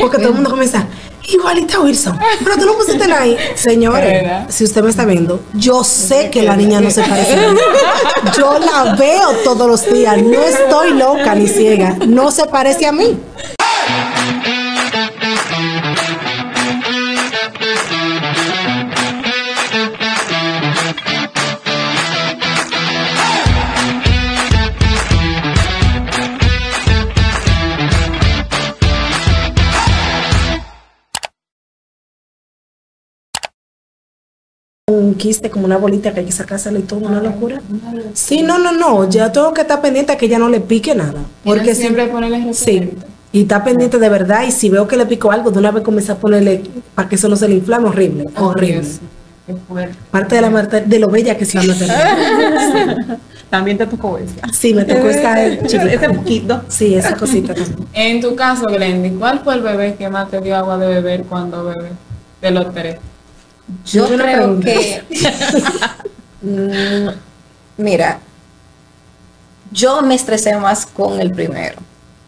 Porque 0.00 0.18
todo 0.18 0.28
el 0.28 0.34
mundo 0.34 0.50
comienza, 0.50 0.86
igualita 1.24 1.76
a 1.76 1.80
Wilson, 1.80 2.18
pero 2.42 2.56
tú 2.56 2.66
no 2.66 2.74
pusiste 2.74 3.12
ahí. 3.12 3.36
Señores, 3.54 4.24
si 4.48 4.64
usted 4.64 4.82
me 4.82 4.90
está 4.90 5.04
viendo, 5.04 5.40
yo 5.54 5.84
sé 5.84 6.30
que 6.30 6.42
la 6.42 6.56
niña 6.56 6.80
no 6.80 6.90
se 6.90 7.02
parece 7.02 7.32
a 7.34 7.52
mí. 7.52 7.58
Yo 8.36 8.58
la 8.58 8.94
veo 8.94 9.30
todos 9.44 9.68
los 9.68 9.92
días, 9.92 10.20
no 10.22 10.42
estoy 10.42 10.94
loca 10.94 11.34
ni 11.34 11.46
ciega, 11.48 11.96
no 12.06 12.30
se 12.30 12.46
parece 12.46 12.86
a 12.86 12.92
mí. 12.92 13.18
Quiste 35.20 35.50
como 35.50 35.66
una 35.66 35.76
bolita 35.76 36.12
que 36.12 36.20
hay 36.20 36.26
que 36.26 36.32
sacárselo 36.32 36.78
y 36.78 36.82
todo, 36.82 37.00
una 37.00 37.20
locura. 37.20 37.60
Sí, 38.14 38.42
no, 38.42 38.58
no, 38.58 38.72
no, 38.72 39.08
ya 39.08 39.30
tengo 39.30 39.52
que 39.52 39.60
estar 39.60 39.80
pendiente 39.80 40.12
a 40.12 40.16
que 40.16 40.26
ella 40.26 40.38
no 40.38 40.48
le 40.48 40.60
pique 40.60 40.94
nada. 40.94 41.20
Porque 41.44 41.74
siempre 41.74 42.06
ponerle 42.06 42.52
Sí, 42.54 42.90
y 43.32 43.42
está 43.42 43.62
pendiente 43.62 43.98
de 43.98 44.08
verdad 44.08 44.44
y 44.46 44.50
si 44.50 44.70
veo 44.70 44.88
que 44.88 44.96
le 44.96 45.06
pico 45.06 45.30
algo, 45.30 45.50
de 45.50 45.58
una 45.58 45.70
vez 45.70 45.84
comienza 45.84 46.14
a 46.14 46.16
ponerle 46.16 46.62
para 46.94 47.08
que 47.08 47.14
eso 47.14 47.28
no 47.28 47.36
se 47.36 47.48
le 47.48 47.56
inflame, 47.56 47.88
horrible, 47.88 48.24
horrible. 48.36 48.88
Parte 50.10 50.36
de 50.36 50.40
la 50.42 50.62
de 50.62 50.98
lo 50.98 51.08
bella 51.08 51.36
que 51.36 51.44
es 51.44 51.54
la 51.54 51.62
maternidad. 51.62 53.18
También 53.50 53.78
te 53.78 53.86
tocó 53.86 54.16
esta. 54.16 54.48
Sí, 54.52 54.72
me 54.72 54.84
tocó 54.84 55.08
esta 55.08 55.42
ese 55.44 56.10
poquito. 56.10 56.62
Sí, 56.68 56.94
esa 56.94 57.16
cosita 57.16 57.52
En 57.92 58.20
tu 58.20 58.36
caso, 58.36 58.66
Glendy, 58.66 59.10
¿cuál 59.10 59.40
fue 59.40 59.54
el 59.54 59.62
bebé 59.62 59.96
que 59.96 60.08
más 60.08 60.30
te 60.30 60.40
dio 60.40 60.56
agua 60.56 60.78
de 60.78 60.86
beber 60.86 61.24
cuando 61.24 61.64
bebé? 61.64 61.90
De 62.40 62.50
los 62.52 62.72
tres. 62.72 62.98
Yo 63.86 64.08
creo 64.08 64.60
que, 64.60 65.02
mm, 66.42 67.08
mira, 67.76 68.18
yo 69.72 70.02
me 70.02 70.14
estresé 70.14 70.56
más 70.56 70.86
con 70.86 71.20
el 71.20 71.30
primero. 71.30 71.78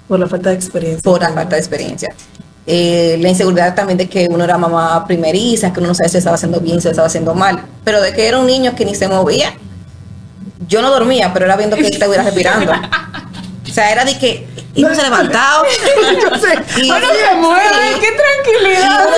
Por 0.08 0.20
la 0.20 0.26
falta 0.26 0.50
de 0.50 0.56
experiencia. 0.56 1.02
Por 1.02 1.20
la 1.20 1.32
falta 1.32 1.56
de 1.56 1.60
experiencia. 1.60 2.14
Eh, 2.66 3.16
la 3.20 3.28
inseguridad 3.28 3.74
también 3.74 3.98
de 3.98 4.08
que 4.08 4.28
uno 4.30 4.44
era 4.44 4.56
mamá 4.56 5.04
primeriza, 5.06 5.72
que 5.72 5.80
uno 5.80 5.88
no 5.88 5.94
sabía 5.94 6.10
si 6.10 6.18
estaba 6.18 6.36
haciendo 6.36 6.60
bien, 6.60 6.80
si 6.80 6.88
estaba 6.88 7.08
haciendo 7.08 7.34
mal, 7.34 7.64
pero 7.82 8.00
de 8.00 8.12
que 8.12 8.28
era 8.28 8.38
un 8.38 8.46
niño 8.46 8.74
que 8.76 8.84
ni 8.84 8.94
se 8.94 9.08
movía. 9.08 9.52
Yo 10.68 10.80
no 10.80 10.90
dormía, 10.90 11.32
pero 11.32 11.46
era 11.46 11.56
viendo 11.56 11.76
que 11.76 11.86
él 11.86 11.92
estuviera 11.92 12.22
respirando. 12.22 12.72
O 13.64 13.74
sea, 13.74 13.90
era 13.90 14.04
de 14.04 14.18
que 14.18 14.46
y 14.74 14.82
no 14.82 14.94
se 14.94 15.00
ha 15.00 15.04
levantado. 15.04 15.64
Yo 16.22 16.38
sé. 16.38 16.82
Y, 16.82 16.88
bueno, 16.88 17.06
se 17.08 17.36
mueve, 17.36 18.00
qué 18.00 18.08
tranquilidad. 18.12 19.08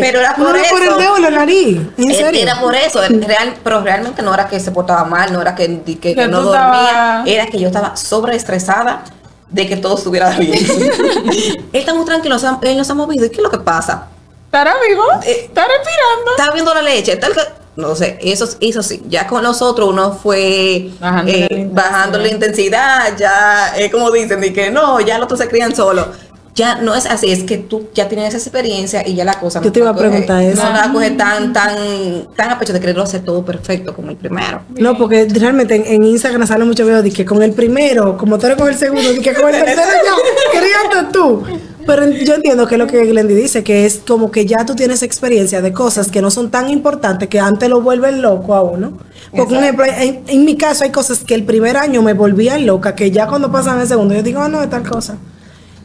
pero 0.00 0.20
era 0.20 0.34
por 0.34 0.56
eso. 0.56 0.70
por 0.70 0.82
el 0.82 0.96
dedo 0.98 1.18
la 1.18 1.30
nariz. 1.30 1.80
¿En 1.96 2.14
serio? 2.14 2.42
Era 2.42 2.60
por 2.60 2.74
eso. 2.74 3.00
Real, 3.08 3.56
pero 3.62 3.82
realmente 3.82 4.22
no 4.22 4.32
era 4.32 4.48
que 4.48 4.58
se 4.60 4.70
portaba 4.70 5.04
mal, 5.04 5.32
no 5.32 5.42
era 5.42 5.54
que, 5.54 5.82
que, 6.00 6.14
no 6.28 6.42
dormía. 6.42 7.24
Era 7.26 7.46
que 7.46 7.58
yo 7.58 7.68
estaba 7.68 7.96
sobreestresada 7.96 9.04
de 9.50 9.68
que 9.68 9.76
todo 9.76 9.96
estuviera 9.96 10.30
bien. 10.38 10.54
él 10.54 11.66
está 11.72 11.94
muy 11.94 12.04
tranquilo, 12.04 12.36
él 12.62 12.76
no 12.76 12.84
se 12.84 12.92
ha 12.92 12.94
movido. 12.94 13.26
¿Y 13.26 13.30
qué 13.30 13.36
es 13.36 13.42
lo 13.42 13.50
que 13.50 13.58
pasa? 13.58 14.08
¿Estará 14.46 14.74
vivo? 14.88 15.04
Eh, 15.24 15.44
¿Está 15.44 15.66
respirando? 15.66 16.30
Está 16.36 16.50
viendo 16.52 16.72
la 16.72 16.82
leche. 16.82 17.16
Tal 17.16 17.34
que, 17.34 17.40
no 17.78 17.94
sé, 17.94 18.18
eso, 18.20 18.48
eso 18.58 18.82
sí, 18.82 19.00
ya 19.08 19.28
con 19.28 19.44
nosotros 19.44 19.88
uno 19.88 20.12
fue 20.12 20.90
bajando, 21.00 22.18
la, 22.18 22.26
eh, 22.26 22.32
intensidad, 22.32 23.16
ya, 23.16 23.72
es 23.78 23.92
como 23.92 24.10
dicen, 24.10 24.40
de 24.40 24.52
que 24.52 24.68
no, 24.68 25.00
ya 25.00 25.16
los 25.16 25.26
otros 25.26 25.38
se 25.38 25.48
crían 25.48 25.76
solo. 25.76 26.08
Ya 26.56 26.80
no 26.80 26.92
es 26.96 27.06
así, 27.06 27.30
es 27.30 27.44
que 27.44 27.56
tú 27.56 27.88
ya 27.94 28.08
tienes 28.08 28.34
esa 28.34 28.38
experiencia 28.38 29.06
y 29.06 29.14
ya 29.14 29.24
la 29.24 29.38
cosa 29.38 29.62
Yo 29.62 29.70
te 29.70 29.78
iba 29.78 29.90
a 29.90 29.94
preguntar 29.94 30.42
eso. 30.42 30.60
No 30.60 30.72
la 30.72 30.92
coge 30.92 31.12
tan, 31.12 31.52
tan, 31.52 32.26
tan 32.34 32.50
a 32.50 32.58
pecho 32.58 32.72
de 32.72 32.80
quererlo 32.80 33.04
hacer 33.04 33.20
todo 33.20 33.44
perfecto 33.44 33.94
como 33.94 34.10
el 34.10 34.16
primero. 34.16 34.62
No, 34.70 34.98
porque 34.98 35.28
realmente 35.30 35.94
en, 35.94 36.02
Instagram 36.02 36.48
sale 36.48 36.64
mucho 36.64 36.84
video 36.84 37.00
de 37.00 37.12
que 37.12 37.24
con 37.24 37.44
el 37.44 37.52
primero, 37.52 38.18
como 38.18 38.40
tú 38.40 38.46
eres 38.46 38.58
con 38.58 38.66
el 38.66 38.76
segundo, 38.76 39.08
de 39.08 39.20
que 39.20 39.34
con 39.34 39.54
el 39.54 39.64
tercero 39.64 39.82
ya, 40.04 40.60
querías 40.60 41.12
tú. 41.12 41.44
Pero 41.88 42.06
yo 42.06 42.34
entiendo 42.34 42.66
que 42.66 42.74
es 42.74 42.78
lo 42.78 42.86
que 42.86 43.02
Glendy 43.02 43.32
dice, 43.32 43.64
que 43.64 43.86
es 43.86 44.02
como 44.06 44.30
que 44.30 44.44
ya 44.44 44.66
tú 44.66 44.76
tienes 44.76 45.02
experiencia 45.02 45.62
de 45.62 45.72
cosas 45.72 46.10
que 46.10 46.20
no 46.20 46.30
son 46.30 46.50
tan 46.50 46.68
importantes 46.68 47.30
que 47.30 47.40
antes 47.40 47.66
lo 47.70 47.80
vuelven 47.80 48.20
loco 48.20 48.54
a 48.54 48.60
uno. 48.60 48.98
Porque, 49.34 49.58
ejemplo, 49.58 49.86
en, 49.86 50.44
mi 50.44 50.58
caso 50.58 50.84
hay 50.84 50.90
cosas 50.90 51.20
que 51.20 51.34
el 51.34 51.44
primer 51.44 51.78
año 51.78 52.02
me 52.02 52.12
volvían 52.12 52.66
loca, 52.66 52.94
que 52.94 53.10
ya 53.10 53.26
cuando 53.26 53.50
pasan 53.50 53.80
el 53.80 53.88
segundo 53.88 54.14
yo 54.14 54.22
digo, 54.22 54.42
ah, 54.42 54.50
no, 54.50 54.62
es 54.62 54.68
tal 54.68 54.86
cosa. 54.86 55.16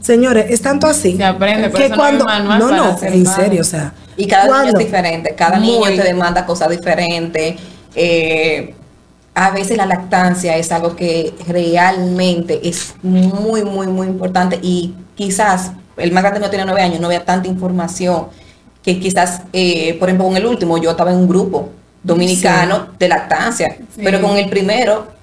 Señores, 0.01 0.47
es 0.49 0.61
tanto 0.61 0.87
así. 0.87 1.15
Se 1.15 1.23
aprende, 1.23 1.71
que 1.71 1.89
cuando. 1.91 2.25
No, 2.25 2.59
no, 2.59 2.69
no 2.69 2.97
en 3.01 3.25
serio, 3.25 3.61
o 3.61 3.63
sea. 3.63 3.93
Y 4.17 4.27
cada 4.27 4.61
niño 4.61 4.77
es 4.77 4.85
diferente, 4.85 5.35
cada 5.35 5.57
niño 5.57 5.85
te 5.85 6.03
demanda 6.03 6.45
cosas 6.45 6.69
diferentes. 6.69 7.55
Eh, 7.95 8.75
a 9.35 9.51
veces 9.51 9.77
la 9.77 9.85
lactancia 9.85 10.57
es 10.57 10.69
algo 10.73 10.97
que 10.97 11.33
realmente 11.47 12.59
es 12.67 12.93
muy, 13.01 13.63
muy, 13.63 13.87
muy 13.87 14.07
importante 14.07 14.59
y 14.61 14.95
quizás 15.15 15.71
el 15.97 16.11
más 16.11 16.23
grande 16.23 16.39
no 16.39 16.49
tiene 16.49 16.65
nueve 16.65 16.81
años, 16.81 16.99
no 16.99 17.07
había 17.07 17.23
tanta 17.23 17.47
información 17.47 18.27
que 18.83 18.99
quizás, 18.99 19.43
eh, 19.53 19.95
por 19.99 20.09
ejemplo, 20.09 20.27
con 20.27 20.37
el 20.37 20.45
último 20.45 20.77
yo 20.77 20.91
estaba 20.91 21.11
en 21.11 21.17
un 21.17 21.27
grupo 21.27 21.69
dominicano 22.03 22.89
de 22.99 23.07
lactancia, 23.07 23.77
pero 23.95 24.21
con 24.21 24.37
el 24.37 24.49
primero 24.49 25.13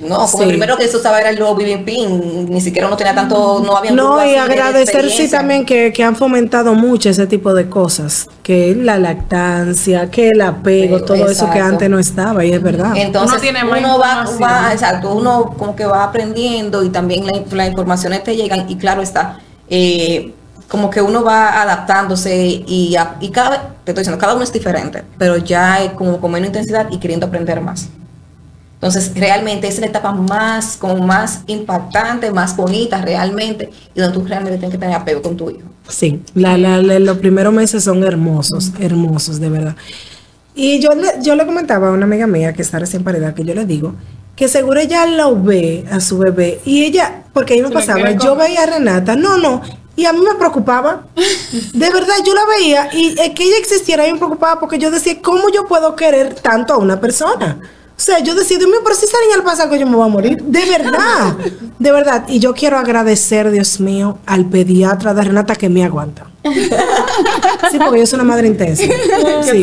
no, 0.00 0.26
con 0.26 0.42
el 0.42 0.48
primero 0.48 0.76
que 0.76 0.84
eso 0.84 0.96
estaba 0.96 1.20
era 1.20 1.30
el 1.30 1.36
lobby 1.36 1.76
Pin, 1.84 2.50
ni 2.50 2.60
siquiera 2.60 2.88
uno 2.88 2.96
tenía 2.96 3.14
tanto, 3.14 3.62
no 3.64 3.76
había 3.76 3.92
No, 3.92 4.24
y 4.24 4.34
agradecer 4.34 5.08
sí 5.08 5.30
también 5.30 5.64
que, 5.64 5.92
que, 5.92 6.02
han 6.02 6.16
fomentado 6.16 6.74
mucho 6.74 7.10
ese 7.10 7.26
tipo 7.26 7.54
de 7.54 7.68
cosas, 7.68 8.26
que 8.42 8.74
la 8.74 8.98
lactancia, 8.98 10.10
que 10.10 10.30
el 10.30 10.40
apego, 10.40 11.00
todo 11.04 11.28
eso 11.28 11.48
que 11.50 11.60
antes 11.60 11.88
no 11.88 11.98
estaba, 11.98 12.44
y 12.44 12.52
es 12.52 12.62
verdad. 12.62 12.92
Entonces 12.96 13.40
uno, 13.62 13.98
va, 13.98 14.26
va, 14.42 14.72
exacto, 14.72 15.14
uno 15.14 15.54
como 15.56 15.76
que 15.76 15.86
va 15.86 16.02
aprendiendo 16.02 16.82
y 16.82 16.88
también 16.88 17.26
las 17.26 17.52
la 17.52 17.66
informaciones 17.66 18.24
te 18.24 18.34
llegan 18.34 18.68
y 18.68 18.76
claro 18.76 19.00
está, 19.00 19.38
eh, 19.68 20.32
como 20.68 20.90
que 20.90 21.00
uno 21.00 21.22
va 21.22 21.62
adaptándose 21.62 22.62
y, 22.66 22.96
y 23.20 23.30
cada 23.30 23.74
te 23.84 23.90
estoy 23.90 24.02
diciendo, 24.02 24.18
cada 24.18 24.34
uno 24.34 24.44
es 24.44 24.52
diferente, 24.52 25.02
pero 25.18 25.36
ya 25.36 25.92
como 25.94 26.20
con 26.20 26.32
menos 26.32 26.48
intensidad 26.48 26.88
y 26.90 26.98
queriendo 26.98 27.26
aprender 27.26 27.60
más. 27.60 27.88
Entonces, 28.74 29.12
realmente 29.14 29.66
es 29.66 29.78
la 29.78 29.86
etapa 29.86 30.12
más, 30.12 30.76
como 30.76 31.06
más 31.06 31.40
impactante, 31.46 32.30
más 32.30 32.56
bonita 32.56 33.00
realmente, 33.00 33.70
y 33.94 34.00
donde 34.00 34.18
tú 34.18 34.26
realmente 34.26 34.58
tienes 34.58 34.72
que 34.72 34.78
tener 34.78 34.96
apego 34.96 35.22
con 35.22 35.36
tu 35.36 35.50
hijo. 35.50 35.68
Sí, 35.88 36.22
la, 36.34 36.58
la, 36.58 36.80
los 36.80 37.18
primeros 37.18 37.52
meses 37.52 37.84
son 37.84 38.02
hermosos, 38.02 38.72
hermosos, 38.78 39.40
de 39.40 39.48
verdad. 39.48 39.76
Y 40.54 40.80
yo 40.80 40.90
le, 40.94 41.08
yo 41.22 41.34
le 41.34 41.46
comentaba 41.46 41.88
a 41.88 41.92
una 41.92 42.04
amiga 42.04 42.26
mía 42.26 42.52
que 42.52 42.62
está 42.62 42.78
recién 42.78 43.04
parida, 43.04 43.34
que 43.34 43.44
yo 43.44 43.54
le 43.54 43.64
digo, 43.64 43.94
que 44.36 44.48
seguro 44.48 44.80
ella 44.80 45.06
lo 45.06 45.40
ve 45.40 45.84
a 45.90 46.00
su 46.00 46.18
bebé, 46.18 46.60
y 46.64 46.84
ella, 46.84 47.24
porque 47.32 47.54
ahí 47.54 47.62
me 47.62 47.70
pasaba, 47.70 48.12
yo 48.12 48.36
veía 48.36 48.62
a 48.62 48.66
Renata, 48.66 49.16
no, 49.16 49.38
no, 49.38 49.62
y 49.96 50.06
a 50.06 50.12
mí 50.12 50.20
me 50.20 50.34
preocupaba. 50.34 51.04
De 51.72 51.90
verdad, 51.90 52.14
yo 52.26 52.34
la 52.34 52.42
veía 52.46 52.88
y 52.92 53.14
que 53.34 53.44
ella 53.44 53.58
existiera, 53.58 54.06
y 54.06 54.12
me 54.12 54.18
preocupaba 54.18 54.58
porque 54.58 54.78
yo 54.78 54.90
decía, 54.90 55.20
¿cómo 55.22 55.48
yo 55.50 55.66
puedo 55.66 55.94
querer 55.94 56.34
tanto 56.34 56.74
a 56.74 56.78
una 56.78 57.00
persona? 57.00 57.58
O 57.96 58.00
sea, 58.00 58.18
yo 58.18 58.34
decidí, 58.34 58.64
pero 58.82 58.94
si 58.96 59.04
esa 59.04 59.16
niña 59.24 59.36
le 59.36 59.42
pasa 59.44 59.70
que 59.70 59.78
yo 59.78 59.86
me 59.86 59.94
voy 59.94 60.06
a 60.06 60.08
morir. 60.08 60.42
De 60.42 60.64
verdad, 60.66 61.36
de 61.78 61.92
verdad. 61.92 62.24
Y 62.28 62.40
yo 62.40 62.52
quiero 62.52 62.76
agradecer, 62.76 63.50
Dios 63.52 63.78
mío, 63.78 64.18
al 64.26 64.46
pediatra 64.46 65.14
de 65.14 65.22
Renata 65.22 65.54
que 65.54 65.68
me 65.68 65.84
aguanta. 65.84 66.26
Sí, 67.70 67.78
porque 67.78 68.00
yo 68.00 68.06
soy 68.06 68.20
una 68.20 68.24
madre 68.24 68.46
intensa. 68.46 68.82
Sí. 68.84 69.62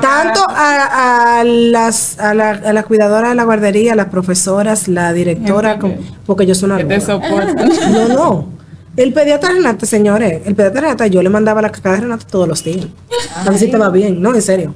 Tanto 0.00 0.44
a, 0.48 1.42
las, 1.44 2.18
a, 2.18 2.32
la, 2.32 2.50
a 2.50 2.72
la 2.72 2.82
cuidadora 2.84 3.30
de 3.30 3.34
la 3.34 3.44
guardería, 3.44 3.92
a 3.92 3.96
las 3.96 4.08
profesoras, 4.08 4.86
la 4.88 5.12
directora, 5.12 5.78
porque 6.26 6.46
yo 6.46 6.54
soy 6.54 6.70
una... 6.70 6.78
No, 6.78 8.08
no. 8.08 8.48
El 8.96 9.12
pediatra 9.12 9.50
Renata, 9.50 9.84
señores, 9.84 10.42
el 10.46 10.54
pediatra 10.54 10.80
Renata, 10.82 11.06
yo 11.08 11.22
le 11.22 11.28
mandaba 11.28 11.60
la 11.60 11.70
caca 11.70 11.92
de 11.92 12.00
Renata 12.02 12.26
todos 12.30 12.48
los 12.48 12.62
días. 12.64 12.86
A 13.34 13.50
ver 13.50 13.58
si 13.58 13.70
te 13.70 13.76
va 13.76 13.90
bien, 13.90 14.22
no, 14.22 14.34
en 14.34 14.42
serio. 14.42 14.74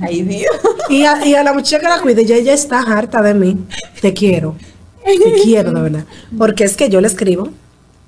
Ay, 0.00 0.22
Dios. 0.22 0.50
Y 0.88 1.04
a, 1.04 1.26
y 1.26 1.34
a 1.34 1.42
la 1.42 1.52
muchacha 1.52 1.78
que 1.78 1.88
la 1.88 2.00
cuide, 2.00 2.22
ella, 2.22 2.36
ella 2.36 2.54
está 2.54 2.80
harta 2.80 3.22
de 3.22 3.34
mí. 3.34 3.58
Te 4.00 4.12
quiero. 4.12 4.56
Te 5.04 5.42
quiero, 5.42 5.72
de 5.72 5.80
verdad. 5.80 6.04
Porque 6.36 6.64
es 6.64 6.76
que 6.76 6.88
yo 6.88 7.00
le 7.00 7.06
escribo, 7.06 7.48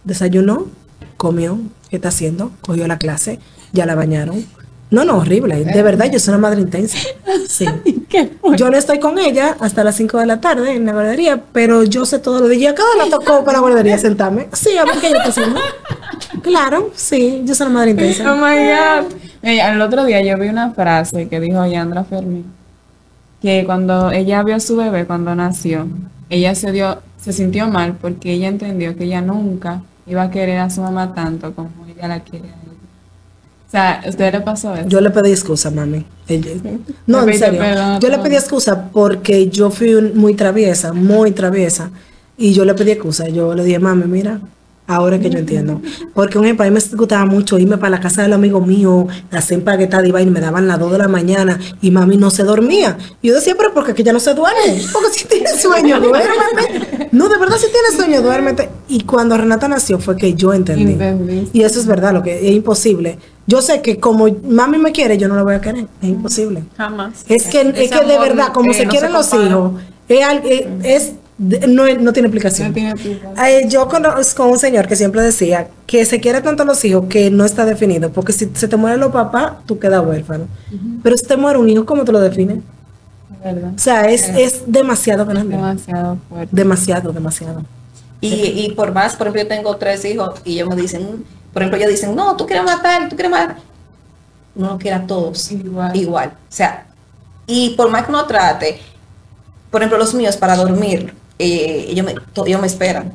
desayunó, 0.04 0.66
comió, 1.16 1.58
¿qué 1.90 1.96
está 1.96 2.08
haciendo? 2.08 2.52
Cogió 2.60 2.86
la 2.86 2.98
clase, 2.98 3.38
ya 3.72 3.86
la 3.86 3.94
bañaron. 3.94 4.44
No, 4.92 5.06
no, 5.06 5.16
horrible. 5.16 5.64
De 5.64 5.82
verdad, 5.82 6.10
yo 6.12 6.18
soy 6.20 6.34
una 6.34 6.42
madre 6.42 6.60
intensa. 6.60 6.98
Sí. 7.48 7.66
Yo 8.58 8.70
no 8.70 8.76
estoy 8.76 9.00
con 9.00 9.18
ella 9.18 9.56
hasta 9.58 9.82
las 9.82 9.96
5 9.96 10.18
de 10.18 10.26
la 10.26 10.38
tarde 10.38 10.74
en 10.74 10.84
la 10.84 10.92
guardería, 10.92 11.40
pero 11.52 11.82
yo 11.82 12.04
sé 12.04 12.18
todo 12.18 12.40
lo 12.40 12.48
de 12.48 12.56
ella. 12.56 12.74
Cada 12.74 12.94
la 12.96 13.10
tocó 13.10 13.42
para 13.42 13.54
la 13.54 13.60
guardería 13.60 13.96
sentarme. 13.96 14.48
Sí, 14.52 14.76
a 14.76 14.84
ver 14.84 14.98
qué 15.00 15.08
yo 15.08 15.16
estoy 15.16 15.30
haciendo. 15.30 15.60
Claro, 16.42 16.90
sí, 16.94 17.42
yo 17.46 17.54
soy 17.54 17.68
una 17.68 17.74
madre 17.74 17.92
intensa. 17.92 18.30
Oh 18.30 18.36
my 18.36 18.42
God. 18.42 19.12
el 19.42 19.80
otro 19.80 20.04
día 20.04 20.20
yo 20.20 20.36
vi 20.36 20.48
una 20.48 20.72
frase 20.72 21.26
que 21.28 21.40
dijo 21.40 21.64
Yandra 21.64 22.04
Fermi, 22.04 22.44
que 23.40 23.64
cuando 23.64 24.10
ella 24.10 24.42
vio 24.42 24.56
a 24.56 24.60
su 24.60 24.76
bebé 24.76 25.06
cuando 25.06 25.34
nació, 25.34 25.88
ella 26.28 26.54
se 26.54 26.70
dio, 26.70 27.00
se 27.18 27.32
sintió 27.32 27.66
mal 27.66 27.96
porque 27.98 28.32
ella 28.32 28.48
entendió 28.48 28.94
que 28.94 29.04
ella 29.04 29.22
nunca 29.22 29.80
iba 30.06 30.22
a 30.22 30.30
querer 30.30 30.58
a 30.58 30.68
su 30.68 30.82
mamá 30.82 31.14
tanto 31.14 31.54
como 31.54 31.70
ella 31.88 32.08
la 32.08 32.20
quiere 32.20 32.48
sea, 33.72 34.02
¿a 34.04 34.08
usted 34.08 34.32
le 34.32 34.40
pasó 34.40 34.74
eso? 34.74 34.88
Yo 34.88 35.00
le 35.00 35.10
pedí 35.10 35.30
excusa, 35.30 35.70
mami. 35.70 36.04
No, 37.06 37.26
en 37.26 37.38
serio. 37.38 37.62
Yo 38.00 38.08
le 38.08 38.18
pedí 38.18 38.36
excusa 38.36 38.90
porque 38.92 39.48
yo 39.48 39.70
fui 39.70 39.94
muy 40.14 40.34
traviesa, 40.34 40.92
muy 40.92 41.32
traviesa. 41.32 41.90
Y 42.36 42.52
yo 42.52 42.64
le 42.64 42.74
pedí 42.74 42.92
excusa. 42.92 43.28
Yo 43.28 43.54
le 43.54 43.64
dije, 43.64 43.78
mami, 43.78 44.04
mira, 44.04 44.40
ahora 44.86 45.18
que 45.18 45.30
yo 45.30 45.38
entiendo. 45.38 45.80
Porque 46.14 46.38
un 46.38 46.44
ejemplo, 46.44 46.66
a 46.66 46.70
mí 46.70 46.74
me 46.74 46.96
gustaba 46.96 47.24
mucho 47.24 47.58
irme 47.58 47.78
para 47.78 47.90
la 47.90 48.00
casa 48.00 48.22
del 48.22 48.32
amigo 48.32 48.60
mío, 48.60 49.06
hacer 49.30 49.58
empaquetada 49.58 50.06
y 50.06 50.26
me 50.26 50.40
daban 50.40 50.66
las 50.66 50.78
2 50.78 50.92
de 50.92 50.98
la 50.98 51.08
mañana 51.08 51.58
y 51.80 51.90
mami 51.90 52.16
no 52.16 52.30
se 52.30 52.42
dormía. 52.42 52.98
Y 53.20 53.28
yo 53.28 53.34
decía, 53.34 53.54
pero 53.56 53.72
¿por 53.72 53.86
qué 53.86 53.94
que 53.94 54.02
ya 54.02 54.12
no 54.12 54.20
se 54.20 54.34
duerme? 54.34 54.82
Porque 54.92 55.08
si 55.12 55.24
tiene 55.26 55.48
sueño, 55.58 56.00
duérmete. 56.00 57.08
No, 57.12 57.28
de 57.28 57.36
verdad, 57.36 57.56
si 57.58 57.66
tiene 57.70 57.94
sueño, 57.94 58.22
duérmete. 58.22 58.70
Y 58.88 59.02
cuando 59.02 59.36
Renata 59.36 59.68
nació 59.68 59.98
fue 59.98 60.16
que 60.16 60.32
yo 60.32 60.54
entendí. 60.54 60.92
Entendiste. 60.92 61.58
Y 61.58 61.62
eso 61.62 61.78
es 61.78 61.86
verdad, 61.86 62.14
lo 62.14 62.22
que 62.22 62.48
es 62.48 62.54
imposible. 62.54 63.18
Yo 63.46 63.60
sé 63.60 63.82
que 63.82 63.98
como 63.98 64.28
mami 64.44 64.78
me 64.78 64.92
quiere, 64.92 65.18
yo 65.18 65.28
no 65.28 65.34
la 65.36 65.42
voy 65.42 65.54
a 65.54 65.60
querer. 65.60 65.86
Es 66.00 66.08
imposible. 66.08 66.62
Jamás. 66.76 67.24
Es 67.28 67.46
que, 67.48 67.60
es 67.60 67.90
que 67.90 68.04
de 68.06 68.18
verdad, 68.18 68.52
como 68.52 68.70
eh, 68.70 68.74
se 68.74 68.84
no 68.86 68.90
quieren 68.90 69.12
los 69.12 69.32
hijos, 69.34 69.72
es, 70.08 71.12
de- 71.38 71.66
no, 71.66 71.84
no 72.00 72.12
tiene 72.12 72.28
explicación. 72.28 72.68
No 72.68 72.74
tiene 72.74 72.90
explicación. 72.90 73.44
Eh, 73.46 73.66
yo 73.68 73.88
conozco 73.88 74.44
a 74.44 74.46
un 74.46 74.58
señor 74.58 74.86
que 74.86 74.94
siempre 74.96 75.22
decía 75.22 75.68
que 75.86 76.04
se 76.04 76.20
quiere 76.20 76.40
tanto 76.40 76.62
a 76.62 76.66
los 76.66 76.84
hijos 76.84 77.06
que 77.08 77.30
no 77.30 77.44
está 77.44 77.64
definido, 77.64 78.10
porque 78.12 78.32
si 78.32 78.48
se 78.54 78.68
te 78.68 78.76
mueren 78.76 79.00
los 79.00 79.10
papás, 79.12 79.52
tú 79.66 79.78
quedas 79.78 80.04
huérfano. 80.06 80.46
Pero 81.02 81.16
si 81.16 81.26
te 81.26 81.36
muere 81.36 81.58
un 81.58 81.68
hijo, 81.68 81.84
¿cómo 81.84 82.04
te 82.04 82.12
lo 82.12 82.20
defines? 82.20 82.58
Es 82.58 83.54
verdad. 83.54 83.72
O 83.74 83.78
sea, 83.78 84.02
es, 84.10 84.28
es 84.28 84.62
demasiado 84.66 85.26
grande. 85.26 85.56
Demasiado 85.56 86.18
fuerte. 86.28 86.48
Demasiado, 86.54 87.12
demasiado. 87.12 87.62
Y, 88.20 88.28
y 88.34 88.72
por 88.76 88.92
más, 88.92 89.16
por 89.16 89.26
ejemplo, 89.26 89.42
yo 89.42 89.48
tengo 89.48 89.76
tres 89.78 90.04
hijos 90.04 90.40
y 90.44 90.52
ellos 90.54 90.68
me 90.68 90.76
dicen, 90.76 91.24
por 91.52 91.62
ejemplo, 91.62 91.78
ellos 91.78 91.90
dicen, 91.90 92.14
no, 92.14 92.36
tú 92.36 92.46
quieres 92.46 92.64
matar, 92.64 93.08
tú 93.08 93.16
quieres 93.16 93.30
matar. 93.30 93.56
Uno 94.54 94.70
no 94.72 94.78
quiere 94.78 94.96
a 94.96 95.06
todos 95.06 95.50
Igual. 95.50 95.96
igual. 95.96 96.28
O 96.30 96.52
sea, 96.52 96.86
y 97.46 97.70
por 97.70 97.90
más 97.90 98.04
que 98.04 98.10
uno 98.10 98.24
trate, 98.26 98.80
por 99.70 99.80
ejemplo, 99.80 99.98
los 99.98 100.12
míos 100.14 100.36
para 100.36 100.56
dormir, 100.56 101.14
eh, 101.38 101.86
ellos, 101.88 102.04
me, 102.06 102.14
ellos 102.46 102.60
me 102.60 102.66
esperan. 102.66 103.12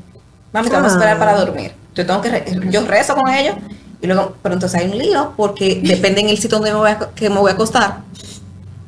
Mami, 0.51 0.68
te 0.69 0.75
vamos 0.75 0.92
a 0.92 0.95
esperar 0.95 1.16
Ah. 1.16 1.19
para 1.19 1.36
dormir. 1.38 1.74
Yo 1.94 2.06
tengo 2.06 2.22
que, 2.22 2.30
re- 2.30 2.45
yo 2.72 2.86
rezo 2.86 3.16
con 3.16 3.30
ellos 3.31 3.56
y 4.01 4.07
luego, 4.07 4.36
pero 4.42 4.54
entonces 4.54 4.80
hay 4.81 4.89
un 4.92 4.98
lío 4.98 5.34
porque 5.38 5.81
depende 5.84 6.22
en 6.22 6.30
el 6.30 6.38
sitio 6.38 6.57
donde 6.57 6.72
me 6.72 6.78
voy 6.80 6.89
a, 6.92 7.00
que 7.16 7.30
me 7.30 7.38
voy 7.39 7.51
a 7.51 7.54
acostar. 7.54 8.00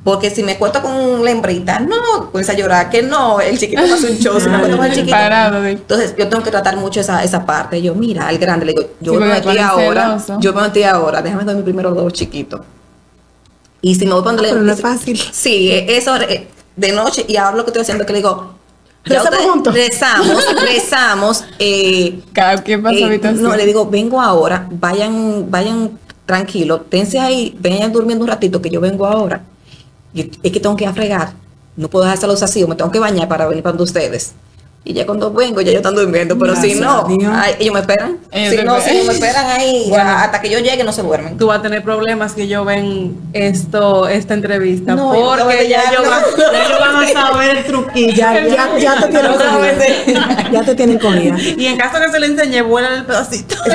Porque 0.04 0.30
si 0.30 0.44
me 0.44 0.58
cuento 0.58 0.82
con 0.82 1.24
la 1.26 1.32
hembrita, 1.32 1.80
no, 1.82 2.30
pues 2.32 2.50
a 2.50 2.54
llorar, 2.54 2.90
que 2.90 3.02
no, 3.04 3.42
el 3.42 3.60
chiquito 3.60 3.82
me 3.82 3.92
hace 3.92 4.12
un 4.12 4.18
show, 4.18 4.40
si 4.40 4.48
me 4.50 4.58
cuento 4.60 4.78
con 4.78 4.86
el 4.86 4.94
chiquito. 4.94 5.12
Parado 5.12 5.66
Entonces 5.66 6.16
yo 6.18 6.30
tengo 6.30 6.42
que 6.42 6.52
tratar 6.52 6.78
mucho 6.78 7.02
esa, 7.02 7.22
esa 7.24 7.46
parte. 7.46 7.82
Yo, 7.82 7.94
mira, 7.96 8.28
al 8.28 8.38
grande, 8.38 8.66
le 8.66 8.74
digo, 8.74 8.88
yo 9.02 9.20
para 9.20 9.36
ti 9.36 9.42
tú 9.42 9.50
eres 9.50 9.64
ahora, 9.64 10.20
celoso. 10.20 10.40
yo 10.40 10.54
para 10.54 10.72
ti 10.72 10.84
ahora, 10.84 11.22
déjame 11.22 11.44
dar 11.44 11.56
mi 11.56 11.64
primero 11.64 11.94
dos 11.94 12.14
chiquitos. 12.14 12.62
Y 13.82 13.96
si 13.96 14.06
me 14.06 14.14
voy 14.14 14.24
Pero 14.24 14.42
le- 14.42 14.62
no 14.62 14.72
es 14.72 14.82
fácil. 14.82 15.20
Sí, 15.32 15.70
eh, 15.72 15.98
eso 15.98 16.16
eh, 16.16 16.48
de 16.76 16.92
noche, 16.94 17.26
y 17.28 17.36
ahora 17.36 17.58
lo 17.58 17.66
que 17.66 17.72
estoy 17.72 17.82
haciendo 17.82 18.04
es 18.04 18.08
que 18.08 18.14
le 18.14 18.20
digo, 18.20 18.54
ya 19.06 19.22
Rezamos 19.24 19.74
rezamos, 19.74 20.46
rezamos, 20.62 21.44
eh, 21.58 22.20
Cada 22.34 22.62
quien 22.64 22.84
pasa 22.84 22.96
eh, 22.98 23.20
no, 23.36 23.56
le 23.56 23.66
digo, 23.66 23.86
vengo 23.90 24.22
ahora, 24.22 24.68
vayan, 24.72 25.50
vayan 25.50 25.98
tranquilo, 26.26 26.82
tense 26.82 27.20
ahí, 27.20 27.58
vayan 27.60 27.92
durmiendo 27.92 28.24
un 28.24 28.30
ratito 28.30 28.62
que 28.62 28.70
yo 28.70 28.80
vengo 28.80 29.06
ahora. 29.06 29.42
Es 30.14 30.52
que 30.52 30.60
tengo 30.60 30.76
que 30.76 30.84
ir 30.86 30.90
a 30.90 30.94
fregar, 30.94 31.34
no 31.76 31.88
puedo 31.90 32.06
dejárselos 32.06 32.42
así, 32.44 32.64
o 32.64 32.68
me 32.68 32.76
tengo 32.76 32.92
que 32.92 33.00
bañar 33.00 33.28
para 33.28 33.48
venir 33.48 33.64
para 33.64 33.82
ustedes. 33.82 34.34
Y 34.86 34.94
ya 34.94 35.06
cuando 35.06 35.32
vengo, 35.34 35.60
ya 35.60 35.72
ellos 35.72 35.82
están 35.82 35.94
durmiendo, 35.94 36.40
pero 36.40 36.56
si 36.56 36.74
no, 36.76 37.06
ay, 37.34 37.56
ellos 37.60 37.74
me 37.74 37.82
esperan. 37.82 38.18
Ellos 38.32 38.56
si 38.56 38.66
no, 38.66 38.80
si 38.80 38.98
no 38.98 39.04
me 39.04 39.14
esperan 39.14 39.46
ahí, 39.48 39.86
Bueno. 39.90 40.10
hasta 40.10 40.40
que 40.42 40.50
yo 40.50 40.58
llegue, 40.60 40.86
no 40.86 40.94
se 40.94 41.02
duermen. 41.04 41.38
Tú 41.38 41.48
vas 41.48 41.60
a 41.60 41.62
tener 41.62 41.84
problemas 41.84 42.32
que 42.32 42.48
yo 42.48 42.64
ven 42.64 43.14
esto, 43.34 44.08
esta 44.08 44.34
entrevista, 44.36 44.96
No, 44.96 45.14
yo 45.14 45.44
porque 45.44 45.68
ya, 45.68 45.92
yo 45.92 46.02
no. 46.02 46.10
va- 46.10 46.22
ya 46.38 46.66
ellos 46.66 46.80
van 46.80 46.96
a 46.96 47.08
saber 47.32 47.58
el 47.58 47.66
truquillo. 47.66 48.14
Ya, 48.16 48.48
ya, 48.48 48.78
ya 48.80 49.02
te 49.02 49.08
tienen 49.12 49.34
cogida. 49.34 50.50
Ya 50.54 50.64
te 50.64 50.76
tienen 50.76 50.98
cogida. 50.98 51.38
Y 51.58 51.66
en 51.66 51.78
caso 51.78 52.00
que 52.00 52.10
se 52.12 52.20
le 52.20 52.26
enseñe, 52.28 52.62
vuela 52.62 52.96
el 52.96 53.06
pedacito. 53.06 53.56
sí, 53.66 53.72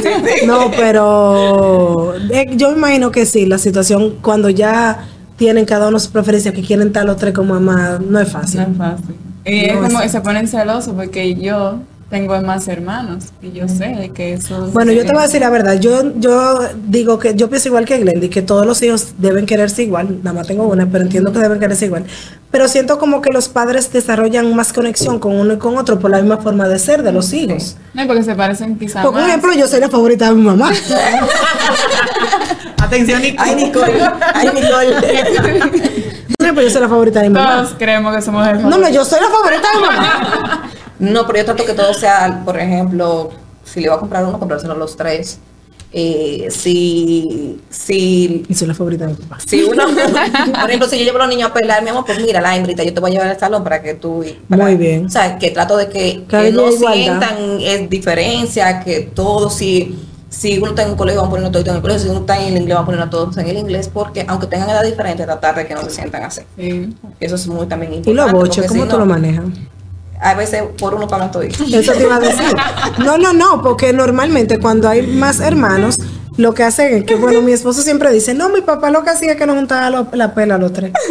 sí, 0.00 0.08
sí. 0.40 0.46
No, 0.46 0.70
pero 0.70 2.14
eh, 2.30 2.46
yo 2.52 2.70
imagino 2.72 3.10
que 3.10 3.26
sí, 3.26 3.46
la 3.46 3.58
situación 3.58 4.18
cuando 4.22 4.48
ya 4.48 5.08
tienen 5.36 5.64
cada 5.64 5.88
uno 5.88 5.98
sus 5.98 6.10
preferencias, 6.10 6.54
que 6.54 6.62
quieren 6.62 6.92
tal 6.92 7.08
o 7.08 7.16
tres 7.16 7.34
como 7.34 7.54
mamá, 7.54 7.98
no 8.06 8.18
es 8.20 8.30
fácil. 8.30 8.60
No 8.60 8.66
es 8.72 8.76
fácil. 8.78 9.14
Y 9.44 9.64
es 9.64 9.74
No, 9.74 9.82
como 9.82 9.98
es- 9.98 10.02
que 10.04 10.08
se 10.10 10.20
ponen 10.20 10.48
celosos 10.48 10.94
porque 10.94 11.34
yo 11.34 11.80
tengo 12.14 12.40
más 12.42 12.68
hermanos 12.68 13.24
y 13.42 13.50
yo 13.50 13.66
sé 13.66 14.12
que 14.14 14.34
eso... 14.34 14.68
Bueno, 14.72 14.92
yo 14.92 15.04
te 15.04 15.10
voy 15.10 15.18
a 15.18 15.26
decir 15.26 15.40
la 15.40 15.50
verdad, 15.50 15.80
yo, 15.80 16.12
yo 16.14 16.60
digo 16.86 17.18
que 17.18 17.34
yo 17.34 17.48
pienso 17.48 17.66
igual 17.66 17.86
que 17.86 17.98
Glendy, 17.98 18.28
que 18.28 18.40
todos 18.40 18.64
los 18.64 18.80
hijos 18.82 19.14
deben 19.18 19.46
quererse 19.46 19.82
igual, 19.82 20.20
nada 20.22 20.32
más 20.32 20.46
tengo 20.46 20.62
una, 20.62 20.86
pero 20.86 21.02
entiendo 21.02 21.32
que 21.32 21.40
deben 21.40 21.58
quererse 21.58 21.86
igual. 21.86 22.04
Pero 22.52 22.68
siento 22.68 23.00
como 23.00 23.20
que 23.20 23.32
los 23.32 23.48
padres 23.48 23.92
desarrollan 23.92 24.54
más 24.54 24.72
conexión 24.72 25.18
con 25.18 25.34
uno 25.34 25.54
y 25.54 25.58
con 25.58 25.76
otro 25.76 25.98
por 25.98 26.08
la 26.08 26.18
misma 26.18 26.36
forma 26.36 26.68
de 26.68 26.78
ser 26.78 27.02
de 27.02 27.10
los 27.10 27.32
hijos. 27.32 27.76
No, 27.94 28.06
porque 28.06 28.22
se 28.22 28.36
parecen 28.36 28.78
quizás 28.78 29.04
Por 29.04 29.18
ejemplo, 29.18 29.52
yo 29.52 29.66
soy 29.66 29.80
la 29.80 29.88
favorita 29.88 30.28
de 30.28 30.36
mi 30.36 30.42
mamá. 30.42 30.70
Atención, 32.78 33.22
Nico. 33.22 33.42
Ay, 33.44 33.56
Nicole, 33.56 34.08
ay, 34.34 34.50
Nicole. 34.54 34.94
Por 36.38 36.46
ejemplo, 36.46 36.62
yo 36.62 36.70
soy 36.70 36.80
la 36.80 36.88
favorita 36.88 37.22
de 37.22 37.28
mi 37.28 37.34
mamá. 37.34 37.62
Todos 37.62 37.74
creemos 37.76 38.14
que 38.14 38.22
somos 38.22 38.46
el 38.46 38.62
No, 38.62 38.78
no, 38.78 38.88
yo 38.88 39.04
soy 39.04 39.20
la 39.20 39.28
favorita 39.28 39.68
de 39.72 39.80
mi 39.80 39.86
mamá. 39.86 40.70
No, 40.98 41.26
pero 41.26 41.38
yo 41.40 41.44
trato 41.44 41.64
que 41.64 41.72
todo 41.74 41.92
sea, 41.94 42.42
por 42.44 42.58
ejemplo, 42.58 43.30
si 43.64 43.80
le 43.80 43.88
voy 43.88 43.96
a 43.96 44.00
comprar 44.00 44.24
uno, 44.24 44.38
comprárselo 44.38 44.74
los 44.74 44.96
tres. 44.96 45.38
Eh, 45.96 46.48
si, 46.50 47.60
si, 47.70 48.44
Y 48.48 48.54
soy 48.54 48.66
la 48.66 48.74
favorita 48.74 49.06
de 49.06 49.12
mi 49.12 49.16
papá. 49.18 49.38
si 49.46 49.62
uno, 49.62 49.84
por 50.60 50.68
ejemplo, 50.68 50.88
si 50.88 50.98
yo 50.98 51.04
llevo 51.04 51.18
a 51.18 51.20
los 51.20 51.28
niños 51.28 51.50
a 51.50 51.54
pelar, 51.54 51.84
mi 51.84 51.90
amor, 51.90 52.04
pues 52.04 52.20
mira, 52.20 52.40
la 52.40 52.56
hembrita, 52.56 52.82
yo 52.82 52.92
te 52.92 52.98
voy 52.98 53.10
a 53.10 53.14
llevar 53.14 53.28
al 53.28 53.38
salón 53.38 53.62
para 53.62 53.80
que 53.80 53.94
tú. 53.94 54.24
para- 54.48 54.64
Muy 54.64 54.74
bien. 54.76 55.06
O 55.06 55.08
sea, 55.08 55.38
que 55.38 55.50
trato 55.52 55.76
de 55.76 55.88
que, 55.88 56.24
no 56.52 56.68
igualdad. 56.72 56.92
sientan 56.94 57.60
es 57.60 57.88
diferencia, 57.88 58.80
que 58.80 59.02
todos, 59.02 59.54
si, 59.54 59.96
si 60.28 60.58
uno 60.58 60.70
está 60.70 60.82
en 60.82 60.90
un 60.90 60.96
colegio, 60.96 61.20
van 61.22 61.28
a 61.28 61.30
poner 61.32 61.52
todo 61.52 61.62
en 61.64 61.76
el 61.76 61.80
colegio, 61.80 62.02
si 62.02 62.08
uno 62.10 62.20
está 62.20 62.40
en 62.40 62.48
el 62.54 62.56
inglés, 62.62 62.74
van 62.74 62.82
a 62.82 62.86
poner 62.86 63.00
a 63.02 63.10
todos 63.10 63.36
en 63.36 63.46
el 63.48 63.56
inglés, 63.56 63.88
porque 63.92 64.24
aunque 64.26 64.48
tengan 64.48 64.70
edad 64.70 64.82
diferente, 64.82 65.22
tratar 65.22 65.54
de 65.54 65.64
que 65.66 65.74
no 65.74 65.82
se 65.84 65.90
sientan 65.90 66.24
así. 66.24 66.40
Sí. 66.56 66.92
Eso 67.20 67.36
es 67.36 67.46
muy 67.46 67.66
también 67.68 67.92
Y 67.94 67.96
importante. 67.98 68.32
los 68.32 68.40
boches, 68.48 68.66
¿cómo 68.66 68.82
si 68.82 68.88
tú 68.88 68.94
no, 68.94 69.00
lo 69.00 69.06
manejas? 69.06 69.44
A 70.20 70.34
veces 70.34 70.62
por 70.78 70.94
uno 70.94 71.06
pagan 71.06 71.30
todo. 71.30 71.42
Eso 71.42 71.92
te 71.92 72.02
iba 72.02 72.16
a 72.16 72.20
decir. 72.20 72.54
No, 72.98 73.18
no, 73.18 73.32
no, 73.32 73.62
porque 73.62 73.92
normalmente 73.92 74.58
cuando 74.58 74.88
hay 74.88 75.06
más 75.06 75.40
hermanos, 75.40 75.98
lo 76.36 76.52
que 76.52 76.64
hacen 76.64 76.94
es 76.94 77.04
que, 77.04 77.14
bueno, 77.14 77.40
mi 77.42 77.52
esposo 77.52 77.82
siempre 77.82 78.10
dice, 78.12 78.34
no, 78.34 78.48
mi 78.48 78.60
papá 78.60 78.90
lo 78.90 79.04
que 79.04 79.10
hacía 79.10 79.32
es 79.32 79.38
que 79.38 79.46
nos 79.46 79.56
juntaba 79.56 79.88
lo- 79.90 80.08
la 80.12 80.34
pela 80.34 80.56
a 80.56 80.58
los 80.58 80.72
tres. 80.72 80.92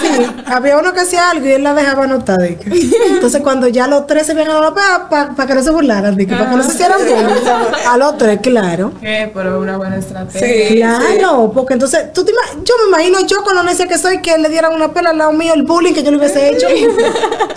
Sí, 0.00 0.26
había 0.46 0.78
uno 0.78 0.92
que 0.92 1.00
hacía 1.00 1.30
algo 1.30 1.46
y 1.46 1.52
él 1.52 1.62
la 1.62 1.74
dejaba 1.74 2.04
anotada. 2.04 2.46
Entonces, 2.46 3.40
cuando 3.42 3.68
ya 3.68 3.86
los 3.86 4.06
tres 4.06 4.26
se 4.26 4.34
venían 4.34 4.56
a 4.56 4.60
la 4.60 4.74
pela, 4.74 5.34
para 5.36 5.46
que 5.46 5.54
no 5.54 5.62
se 5.62 5.70
burlaran, 5.70 6.16
de 6.16 6.26
que 6.26 6.34
para 6.34 6.50
que 6.50 6.56
no 6.56 6.62
se 6.62 6.72
hicieran 6.72 6.98
bullying. 7.00 7.86
A 7.88 7.96
los 7.98 8.16
tres, 8.18 8.40
claro. 8.42 8.92
Que, 9.00 9.30
pero 9.34 9.60
una 9.60 9.76
buena 9.76 9.96
estrategia. 9.96 10.46
Sí. 10.68 10.76
Claro, 11.18 11.50
porque 11.54 11.74
entonces, 11.74 12.12
tú 12.12 12.24
te 12.24 12.32
yo 12.64 12.74
me 12.84 12.88
imagino 12.88 13.26
yo 13.26 13.42
con 13.42 13.54
lo 13.54 13.62
necia 13.62 13.86
que 13.86 13.98
soy 13.98 14.22
que 14.22 14.36
le 14.38 14.48
dieran 14.48 14.72
una 14.74 14.92
pela 14.92 15.10
al 15.10 15.18
lado 15.18 15.32
mío, 15.32 15.52
el 15.54 15.64
bullying 15.64 15.92
que 15.92 16.02
yo 16.02 16.10
le 16.10 16.16
hubiese 16.18 16.48
hecho. 16.50 16.66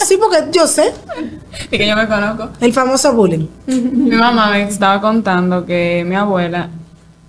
Sí, 0.05 0.17
porque 0.17 0.45
yo 0.51 0.67
sé, 0.67 0.91
Y 1.71 1.77
que 1.77 1.87
yo 1.87 1.95
me 1.95 2.07
conozco. 2.07 2.49
el 2.59 2.73
famoso 2.73 3.13
bullying. 3.13 3.47
Mi 3.67 4.15
mamá 4.15 4.49
me 4.51 4.63
estaba 4.63 4.99
contando 5.01 5.65
que 5.65 6.03
mi 6.07 6.15
abuela, 6.15 6.69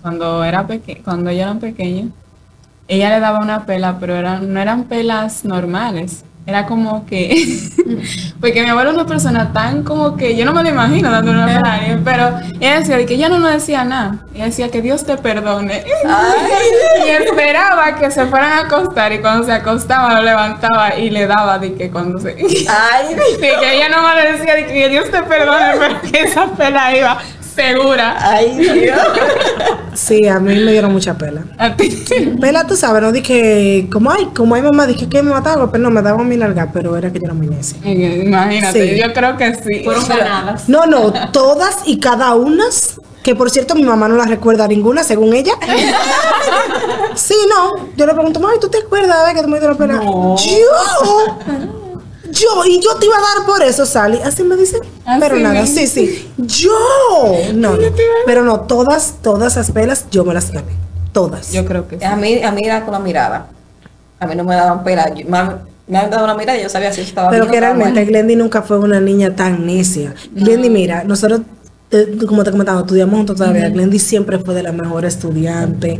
cuando 0.05 0.45
era 0.45 0.67
peque 0.67 1.01
cuando 1.03 1.31
ella 1.31 1.45
era 1.45 1.55
pequeña, 1.55 2.09
ella 2.89 3.09
le 3.09 3.21
daba 3.21 3.39
una 3.41 3.65
pela, 3.65 3.97
pero 3.99 4.15
eran, 4.15 4.53
no 4.53 4.61
eran 4.61 4.85
pelas 4.85 5.47
normales. 5.47 6.25
Era 6.47 6.67
como 6.67 7.07
que, 7.07 7.43
porque 8.39 8.63
mi 8.63 8.69
abuela 8.69 8.91
es 8.91 8.97
una 8.97 9.07
persona 9.07 9.55
tan 9.55 9.83
como 9.83 10.15
que, 10.15 10.37
yo 10.37 10.45
no 10.45 10.53
me 10.53 10.63
lo 10.63 10.69
imagino 10.69 11.11
dando 11.11 11.31
una 11.31 11.47
pela 11.47 11.61
a 11.65 11.75
alguien, 11.77 12.05
pero 12.05 12.39
ella 12.61 12.81
decía 12.81 12.99
de 12.99 13.07
que 13.07 13.15
ella 13.15 13.31
no 13.31 13.39
nos 13.39 13.55
decía 13.55 13.83
nada. 13.85 14.19
Ella 14.35 14.45
decía 14.45 14.71
que 14.71 14.83
Dios 14.83 15.07
te 15.07 15.17
perdone. 15.17 15.83
Y 17.07 17.09
esperaba 17.09 17.97
que 17.97 18.11
se 18.11 18.27
fueran 18.27 18.53
a 18.53 18.59
acostar 18.61 19.11
y 19.13 19.21
cuando 19.21 19.47
se 19.47 19.53
acostaba 19.53 20.15
lo 20.15 20.23
levantaba 20.23 20.97
y 20.97 21.09
le 21.09 21.27
daba 21.27 21.59
de 21.59 21.75
que 21.75 21.91
cuando 21.91 22.19
se... 22.19 22.31
Ay, 22.69 23.17
Sí, 23.17 23.39
que 23.41 23.77
ella 23.77 23.89
no 23.89 24.03
me 24.03 24.33
decía 24.33 24.55
de 24.55 24.67
que 24.67 24.89
Dios 24.91 25.11
te 25.11 25.23
perdone, 25.23 25.73
pero 25.79 26.01
que 26.03 26.21
esa 26.21 26.47
pela 26.49 26.95
iba 26.95 27.19
segura. 27.55 28.17
ay, 28.19 28.57
Dios. 28.81 28.99
Sí, 29.95 30.27
a 30.27 30.41
mí 30.41 30.55
me 30.57 30.73
dieron 30.73 30.93
mucha 30.93 31.17
pela. 31.17 31.45
A 31.57 31.77
ti. 31.77 32.05
Pela, 32.41 32.67
tú 32.67 32.77
sabes, 32.77 33.01
no 33.03 33.13
dije, 33.13 33.89
como 33.93 34.11
hay, 34.11 34.27
como 34.27 34.55
hay 34.55 34.63
mamá, 34.63 34.87
dije 34.87 35.09
que 35.09 35.23
me 35.23 35.31
mataba, 35.31 35.71
pero 35.71 35.83
no, 35.85 35.91
me 35.91 36.03
daba 36.03 36.23
mi 36.25 36.37
larga, 36.37 36.71
pero 36.73 36.97
era 36.97 37.13
que 37.13 37.19
yo 37.21 37.27
era 37.27 37.35
muy 37.35 37.47
necia. 37.47 37.79
Imagínate, 37.85 38.95
Sí. 38.95 39.01
yo 39.01 39.13
creo 39.13 39.37
que 39.37 39.55
sí. 39.55 39.85
Fueron 39.85 40.07
ganadas. 40.09 40.69
No, 40.69 40.87
no, 40.87 41.13
todas 41.31 41.79
y 41.87 42.01
cada 42.01 42.35
una, 42.35 42.65
que 43.23 43.35
por 43.35 43.51
cierto 43.51 43.75
mi 43.75 43.85
mamá 43.85 44.09
no 44.09 44.17
la 44.17 44.27
recuerda 44.27 44.67
ninguna, 44.69 45.05
según 45.05 45.35
ella. 45.35 45.53
Sí, 47.15 47.35
no, 47.49 47.91
yo 47.97 48.07
le 48.07 48.13
pregunto, 48.15 48.41
mami, 48.41 48.59
¿tú 48.61 48.69
te 48.69 48.79
acuerdas 48.79 49.29
de 49.29 49.35
que 49.35 49.43
tú 49.43 49.49
me 49.49 49.61
la 49.61 49.75
pela? 49.75 49.95
No. 49.95 50.35
Yo, 50.37 51.39
yo, 52.35 52.65
y 52.67 52.81
yo 52.81 52.95
te 52.97 53.07
iba 53.07 53.17
a 53.17 53.21
dar 53.21 53.47
por 53.47 53.63
eso, 53.63 53.87
Sally. 53.87 54.19
Así 54.23 54.43
me 54.43 54.57
dice. 54.57 54.79
Así 55.05 55.21
pero 55.21 55.37
nada, 55.37 55.67
sí, 55.67 55.87
sí. 55.87 56.31
Yo. 56.37 56.71
No, 57.55 57.73
no. 57.77 57.79
Pero 58.27 58.45
no, 58.45 58.61
todas, 58.61 59.15
todas 59.23 59.57
las 59.57 59.71
pelas 59.71 60.07
yo 60.11 60.25
me 60.25 60.35
las 60.35 60.51
gané. 60.51 60.73
Todas. 61.13 61.53
Yo 61.53 61.65
creo 61.65 61.87
que 61.87 61.99
sí. 61.99 62.05
A 62.05 62.17
mí, 62.17 62.43
a 62.43 62.51
mí 62.51 62.63
era 62.65 62.85
con 62.85 62.93
la 62.93 62.99
mirada. 63.01 63.47
A 64.21 64.27
mí 64.27 64.35
no 64.35 64.45
me 64.45 64.55
daban 64.55 64.83
ma- 65.29 65.59
me 65.87 65.99
han 65.99 66.11
dado 66.11 66.25
una 66.25 66.35
mirada 66.35 66.59
y 66.59 66.63
yo 66.63 66.69
sabía 66.69 66.93
si 66.93 67.03
estaba 67.03 67.29
Pero 67.31 67.45
bien 67.45 67.51
que 67.53 67.57
estaba 67.59 67.75
realmente. 67.75 68.05
Glendy 68.07 68.37
nunca 68.37 68.63
fue 68.63 68.79
una 68.79 69.01
niña 69.01 69.37
tan 69.37 69.67
necia. 69.67 70.15
Glendy, 70.33 70.71
mira, 70.71 71.05
nosotros, 71.05 71.43
como 72.27 72.45
te 72.45 72.51
comentaba, 72.51 72.81
estudiamos 72.81 73.17
juntos 73.17 73.37
todavía. 73.37 73.69
Glendy 73.69 73.99
siempre 73.99 74.39
fue 74.39 74.55
de 74.55 74.63
la 74.63 74.73
mejor 74.73 75.05
estudiante. 75.05 75.99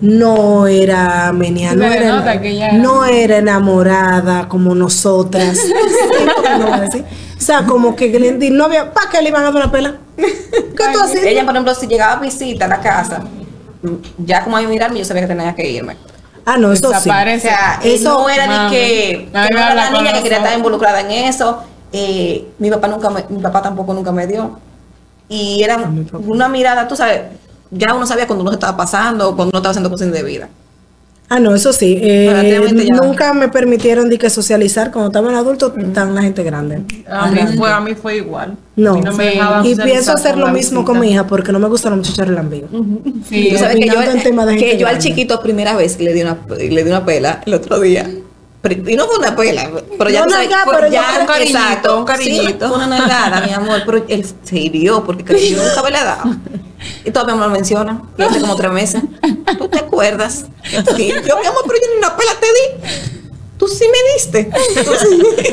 No 0.00 0.66
era 0.66 1.32
menia, 1.32 1.74
no 1.74 1.84
era, 1.84 2.72
no 2.74 3.04
era 3.04 3.38
enamorada 3.38 4.48
como 4.48 4.74
nosotras. 4.74 5.58
O 7.36 7.40
sea, 7.46 7.64
como 7.64 7.94
que 7.94 8.08
Glendy 8.08 8.50
no 8.50 8.64
había. 8.64 8.92
¿Para 8.92 9.10
qué 9.10 9.20
le 9.20 9.28
iban 9.28 9.42
a 9.42 9.44
dar 9.46 9.54
una 9.56 9.70
pela? 9.70 9.96
¿Qué 10.16 10.84
tú 10.92 10.98
haces? 10.98 11.22
Ella, 11.22 11.44
por 11.44 11.54
ejemplo, 11.54 11.74
si 11.74 11.86
llegaba 11.86 12.14
a 12.14 12.20
visita 12.20 12.64
a 12.64 12.68
la 12.68 12.80
casa, 12.80 13.22
ya 14.18 14.42
como 14.42 14.56
a 14.56 14.62
mí 14.62 14.66
mirarme, 14.66 14.98
yo 14.98 15.04
sabía 15.04 15.22
que 15.22 15.28
tenía 15.28 15.54
que 15.54 15.70
irme. 15.70 15.96
Ah, 16.44 16.56
no, 16.56 16.72
eso 16.72 16.88
sí. 17.00 17.10
O 17.10 17.40
sea, 17.40 17.80
Eso- 17.84 18.20
no 18.20 18.28
era 18.28 18.46
ni 18.46 18.70
que, 18.74 19.28
no 19.32 19.44
era 19.44 19.74
la 19.74 19.90
niña 19.90 20.12
que 20.14 20.22
quería 20.22 20.38
estar 20.38 20.56
involucrada 20.56 21.00
en 21.00 21.10
eso. 21.10 21.62
Eh, 21.92 22.46
mi 22.58 22.70
papá 22.70 22.88
nunca 22.88 23.10
me- 23.10 23.24
mi 23.28 23.42
papá 23.42 23.62
tampoco 23.62 23.92
nunca 23.92 24.12
me 24.12 24.26
dio. 24.26 24.58
Y 25.28 25.62
era 25.62 25.90
una 26.26 26.48
mirada, 26.48 26.86
tú 26.86 26.96
sabes, 26.96 27.22
ya 27.70 27.94
uno 27.94 28.06
sabía 28.06 28.26
cuando 28.26 28.42
uno 28.42 28.52
se 28.52 28.56
estaba 28.56 28.76
pasando 28.76 29.30
o 29.30 29.36
cuando 29.36 29.50
uno 29.50 29.58
estaba 29.58 29.70
haciendo 29.70 29.90
cosas 29.90 30.06
indebidas. 30.06 30.48
Ah, 31.28 31.40
no, 31.40 31.56
eso 31.56 31.72
sí. 31.72 31.98
Eh, 32.00 32.88
nunca 32.92 33.34
me 33.34 33.48
permitieron 33.48 34.08
de 34.08 34.16
que 34.16 34.30
socializar 34.30 34.92
cuando 34.92 35.08
estaba 35.08 35.28
en 35.28 35.34
adulto, 35.36 35.72
tan 35.92 36.14
la 36.14 36.22
gente 36.22 36.44
grande. 36.44 36.82
A 37.10 37.26
mí 37.28 37.40
fue, 37.56 37.72
a 37.72 37.80
mí 37.80 37.94
fue 37.96 38.18
igual. 38.18 38.56
No, 38.76 38.98
me 39.00 39.32
sí. 39.32 39.70
y 39.70 39.74
pienso 39.74 40.12
hacer 40.12 40.36
lo 40.38 40.46
la 40.46 40.52
mismo 40.52 40.82
visita. 40.82 40.92
con 40.92 41.00
mi 41.00 41.10
hija 41.10 41.26
porque 41.26 41.50
no 41.50 41.58
me 41.58 41.66
gustan 41.66 41.96
los 41.96 42.06
muchachos 42.06 42.28
relambigos. 42.28 42.70
Sí, 43.28 43.48
Tú 43.50 43.58
sabes 43.58 43.74
que 43.74 43.88
yo, 43.88 44.00
de 44.00 44.56
que 44.56 44.78
yo 44.78 44.86
al 44.86 44.92
grande. 44.92 44.98
chiquito 45.00 45.42
primera 45.42 45.74
vez 45.74 45.98
le 45.98 46.14
di 46.14 46.22
una 46.22 46.38
le 46.48 46.84
di 46.84 46.90
una 46.90 47.04
pela 47.04 47.40
el 47.44 47.54
otro 47.54 47.80
día. 47.80 48.08
Y 48.74 48.96
no 48.96 49.06
fue 49.06 49.18
una 49.18 49.36
pela, 49.36 49.70
pero 49.98 50.10
ya 50.10 50.24
No, 50.24 50.30
sabes, 50.30 50.50
nalga, 50.50 50.70
pero 50.70 50.88
ya 50.88 51.18
un 51.20 51.26
cariñito, 51.26 51.58
exacto, 51.58 51.98
un 51.98 52.04
cariñito. 52.04 52.68
Sí, 52.68 52.74
una 52.74 52.86
nalgada, 52.86 53.40
mi 53.46 53.52
amor, 53.52 53.82
pero 53.86 54.04
él 54.08 54.26
se 54.42 54.58
hirió 54.58 55.04
porque 55.04 55.24
creyó 55.24 55.62
nunca 55.62 55.82
me 55.84 55.90
la 55.90 56.04
dado. 56.04 56.36
Y 57.04 57.10
todavía 57.10 57.34
me 57.34 57.40
lo 57.42 57.50
menciona, 57.50 58.02
y 58.18 58.22
hace 58.22 58.40
como 58.40 58.56
tres 58.56 58.72
meses. 58.72 59.02
¿Tú 59.58 59.68
te 59.68 59.78
acuerdas? 59.78 60.46
Yo, 60.72 60.94
mi 60.96 61.10
amor, 61.46 61.62
pero 61.66 61.78
yo 61.80 61.92
ni 61.92 61.98
una 61.98 62.16
pela 62.16 62.32
te 62.38 62.46
di. 62.46 62.90
Tú 63.58 63.66
sí 63.68 63.84
me 63.84 64.12
diste. 64.14 64.50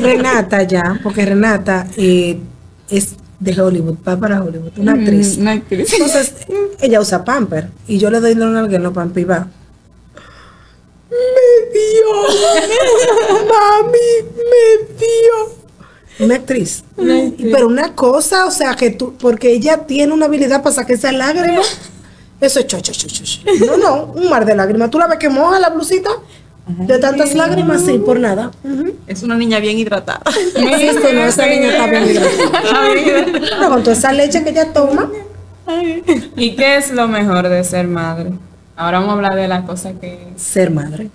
Renata 0.02 0.62
ya, 0.62 1.00
porque 1.02 1.24
Renata 1.24 1.86
eh, 1.96 2.38
es 2.90 3.14
de 3.40 3.60
Hollywood, 3.60 3.96
va 4.06 4.16
para 4.16 4.42
Hollywood, 4.42 4.72
una 4.76 4.92
actriz. 4.92 5.38
Mm, 5.38 5.40
Una 5.40 5.52
actriz. 5.52 5.92
Entonces, 5.92 6.34
ella 6.80 7.00
usa 7.00 7.24
pamper 7.24 7.68
y 7.86 7.98
yo 7.98 8.10
le 8.10 8.20
doy 8.20 8.32
una 8.32 8.62
no 8.62 8.92
pamper 8.92 9.22
y 9.22 9.24
va. 9.24 9.48
Me 11.34 11.78
dio, 11.78 12.08
mami, 13.48 14.08
me 14.36 14.96
dio. 14.98 15.64
Una 16.20 16.36
actriz. 16.36 16.84
Pero 16.96 17.66
una 17.66 17.94
cosa, 17.94 18.46
o 18.46 18.50
sea, 18.50 18.74
que 18.74 18.90
tú, 18.90 19.14
porque 19.18 19.52
ella 19.52 19.86
tiene 19.86 20.12
una 20.12 20.26
habilidad 20.26 20.62
para 20.62 20.74
sacar 20.74 20.92
esa 20.92 21.12
lágrima. 21.12 21.62
Eso 22.40 22.60
es 22.60 22.66
cho, 22.66 22.80
cho, 22.80 22.92
cho, 22.92 23.06
cho. 23.08 23.66
No, 23.66 23.76
no, 23.76 24.12
un 24.14 24.28
mar 24.28 24.44
de 24.44 24.54
lágrimas. 24.54 24.90
¿Tú 24.90 24.98
la 24.98 25.06
ves 25.06 25.18
que 25.18 25.28
moja 25.28 25.58
la 25.58 25.70
blusita? 25.70 26.10
De 26.66 26.98
tantas 26.98 27.34
lágrimas, 27.34 27.82
sí, 27.82 27.98
por 27.98 28.18
nada. 28.18 28.50
Es 29.06 29.22
una 29.22 29.36
niña 29.36 29.58
bien 29.58 29.78
hidratada. 29.78 30.22
Sí, 30.32 30.40
sí, 30.54 30.98
no, 31.14 31.24
esa 31.24 31.46
niña 31.46 31.70
está 31.72 31.86
bien 31.86 32.06
hidratada. 32.06 32.88
Pero 32.94 33.68
con 33.68 33.82
toda 33.82 33.96
esa 33.96 34.12
leche 34.12 34.42
que 34.42 34.50
ella 34.50 34.72
toma. 34.72 35.10
¿Y 36.36 36.56
qué 36.56 36.76
es 36.76 36.90
lo 36.90 37.06
mejor 37.08 37.48
de 37.48 37.62
ser 37.64 37.86
madre? 37.86 38.32
Ahora 38.76 38.98
vamos 38.98 39.12
a 39.12 39.16
hablar 39.16 39.34
de 39.36 39.48
la 39.48 39.62
cosa 39.64 39.92
que 39.92 40.32
Ser 40.36 40.70
madre. 40.70 41.10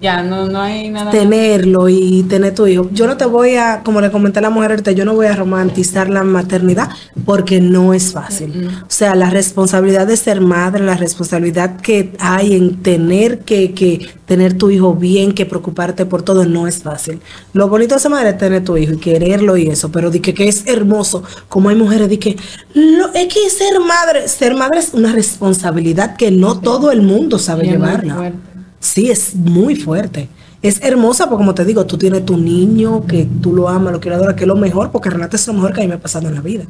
Ya 0.00 0.22
no, 0.22 0.46
no 0.46 0.60
hay 0.60 0.90
nada 0.90 1.06
más. 1.06 1.14
tenerlo 1.14 1.88
y 1.88 2.22
tener 2.22 2.54
tu 2.54 2.66
hijo. 2.66 2.88
Yo 2.92 3.08
no 3.08 3.16
te 3.16 3.24
voy 3.24 3.56
a, 3.56 3.82
como 3.82 4.00
le 4.00 4.10
comenté 4.12 4.38
a 4.38 4.42
la 4.42 4.50
mujer 4.50 4.70
ahorita, 4.70 4.92
yo 4.92 5.04
no 5.04 5.14
voy 5.14 5.26
a 5.26 5.34
romantizar 5.34 6.08
la 6.08 6.22
maternidad 6.22 6.88
porque 7.24 7.60
no 7.60 7.92
es 7.94 8.12
fácil. 8.12 8.68
O 8.82 8.90
sea, 8.90 9.16
la 9.16 9.28
responsabilidad 9.30 10.06
de 10.06 10.16
ser 10.16 10.40
madre, 10.40 10.84
la 10.84 10.96
responsabilidad 10.96 11.80
que 11.80 12.12
hay 12.20 12.54
en 12.54 12.80
tener 12.82 13.40
que, 13.40 13.74
que 13.74 14.08
tener 14.24 14.56
tu 14.56 14.70
hijo 14.70 14.94
bien, 14.94 15.32
que 15.32 15.46
preocuparte 15.46 16.06
por 16.06 16.22
todo, 16.22 16.44
no 16.44 16.68
es 16.68 16.82
fácil. 16.82 17.20
Lo 17.52 17.68
bonito 17.68 17.94
de 17.96 18.00
ser 18.00 18.10
madre 18.12 18.30
es 18.30 18.38
tener 18.38 18.62
tu 18.62 18.76
hijo 18.76 18.92
y 18.92 18.98
quererlo 18.98 19.56
y 19.56 19.68
eso, 19.68 19.90
pero 19.90 20.10
di 20.10 20.20
que, 20.20 20.32
que 20.32 20.46
es 20.46 20.66
hermoso, 20.66 21.24
como 21.48 21.70
hay 21.70 21.76
mujeres, 21.76 22.08
di 22.08 22.18
que 22.18 22.36
lo, 22.74 23.12
es 23.14 23.34
que 23.34 23.50
ser 23.50 23.80
madre, 23.80 24.28
ser 24.28 24.54
madre 24.54 24.78
es 24.78 24.94
una 24.94 25.12
responsabilidad 25.12 26.14
que 26.16 26.30
no 26.30 26.60
todo 26.60 26.92
el 26.92 27.02
mundo 27.02 27.38
sabe 27.38 27.64
llevarla. 27.64 28.32
Sí, 28.80 29.10
es 29.10 29.34
muy 29.34 29.76
fuerte. 29.76 30.28
Es 30.62 30.82
hermosa 30.82 31.28
porque, 31.28 31.38
como 31.38 31.54
te 31.54 31.64
digo, 31.64 31.86
tú 31.86 31.98
tienes 31.98 32.24
tu 32.24 32.36
niño, 32.36 33.06
que 33.06 33.28
tú 33.40 33.54
lo 33.54 33.68
amas, 33.68 33.92
lo 33.92 34.00
quieres 34.00 34.18
adorar, 34.18 34.34
que 34.34 34.44
es 34.44 34.48
lo 34.48 34.56
mejor, 34.56 34.90
porque 34.90 35.10
Renata 35.10 35.36
es 35.36 35.46
lo 35.46 35.54
mejor 35.54 35.72
que 35.72 35.80
a 35.80 35.84
mí 35.84 35.88
me 35.88 35.94
ha 35.94 36.00
pasado 36.00 36.28
en 36.28 36.34
la 36.34 36.40
vida. 36.40 36.64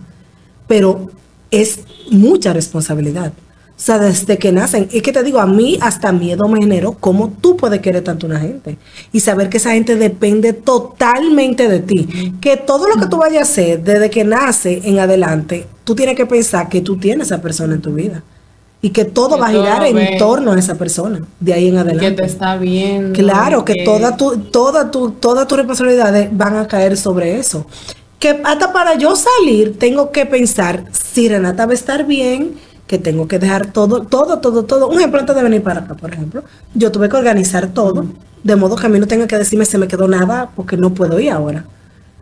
Pero 0.66 1.10
es 1.50 1.80
mucha 2.10 2.52
responsabilidad. 2.52 3.32
O 3.78 3.80
sea, 3.80 3.98
desde 3.98 4.38
que 4.38 4.50
nacen, 4.50 4.88
es 4.92 5.02
que 5.02 5.12
te 5.12 5.22
digo, 5.22 5.38
a 5.38 5.46
mí 5.46 5.78
hasta 5.80 6.10
miedo 6.10 6.48
me 6.48 6.58
generó 6.58 6.94
cómo 6.94 7.30
tú 7.40 7.56
puedes 7.56 7.80
querer 7.80 8.02
tanto 8.02 8.26
a 8.26 8.30
una 8.30 8.40
gente 8.40 8.76
y 9.12 9.20
saber 9.20 9.48
que 9.48 9.58
esa 9.58 9.70
gente 9.70 9.94
depende 9.94 10.52
totalmente 10.52 11.68
de 11.68 11.78
ti. 11.78 12.34
Que 12.40 12.56
todo 12.56 12.88
lo 12.88 13.00
que 13.00 13.06
tú 13.06 13.18
vayas 13.18 13.48
a 13.48 13.52
hacer 13.52 13.84
desde 13.84 14.10
que 14.10 14.24
nace 14.24 14.80
en 14.84 14.98
adelante, 14.98 15.66
tú 15.84 15.94
tienes 15.94 16.16
que 16.16 16.26
pensar 16.26 16.68
que 16.68 16.80
tú 16.80 16.96
tienes 16.96 17.30
a 17.30 17.36
esa 17.36 17.42
persona 17.42 17.74
en 17.74 17.80
tu 17.80 17.94
vida 17.94 18.24
y 18.80 18.90
que 18.90 19.04
todo 19.04 19.34
Que 19.36 19.40
va 19.40 19.46
a 19.48 19.50
girar 19.50 19.84
en 19.86 19.94
ve. 19.96 20.16
torno 20.18 20.52
a 20.52 20.58
esa 20.58 20.76
persona 20.76 21.20
de 21.40 21.52
ahí 21.52 21.66
en 21.68 21.74
Que 21.74 21.80
adelante. 21.80 22.12
te 22.22 22.24
está 22.26 22.56
viendo. 22.56 23.18
Claro, 23.18 23.64
que 23.64 23.84
toda 23.84 24.16
tu, 24.16 24.38
toda 24.38 24.90
tu, 24.90 25.10
todas 25.10 25.46
tus 25.48 25.58
responsabilidades 25.58 26.28
van 26.32 26.56
a 26.56 26.68
caer 26.68 26.96
sobre 26.96 27.38
eso. 27.38 27.66
Que 28.18 28.40
hasta 28.44 28.72
para 28.72 28.94
yo 28.96 29.14
salir 29.16 29.78
tengo 29.78 30.10
que 30.10 30.26
pensar 30.26 30.84
si 30.92 31.28
Renata 31.28 31.66
va 31.66 31.72
a 31.72 31.74
estar 31.74 32.06
bien, 32.06 32.54
que 32.86 32.98
tengo 32.98 33.28
que 33.28 33.38
dejar 33.38 33.72
todo, 33.72 34.02
todo, 34.02 34.38
todo, 34.38 34.64
todo. 34.64 34.88
Un 34.88 34.98
ejemplo 34.98 35.20
antes 35.20 35.34
de 35.36 35.42
venir 35.42 35.62
para 35.62 35.80
acá, 35.80 35.94
por 35.94 36.12
ejemplo, 36.12 36.42
yo 36.74 36.90
tuve 36.90 37.08
que 37.08 37.16
organizar 37.16 37.68
todo, 37.68 38.06
de 38.42 38.56
modo 38.56 38.76
que 38.76 38.86
a 38.86 38.88
mí 38.88 38.98
no 38.98 39.06
tenga 39.06 39.26
que 39.26 39.36
decirme 39.38 39.64
se 39.66 39.78
me 39.78 39.88
quedó 39.88 40.08
nada 40.08 40.50
porque 40.56 40.76
no 40.76 40.94
puedo 40.94 41.18
ir 41.20 41.30
ahora. 41.30 41.64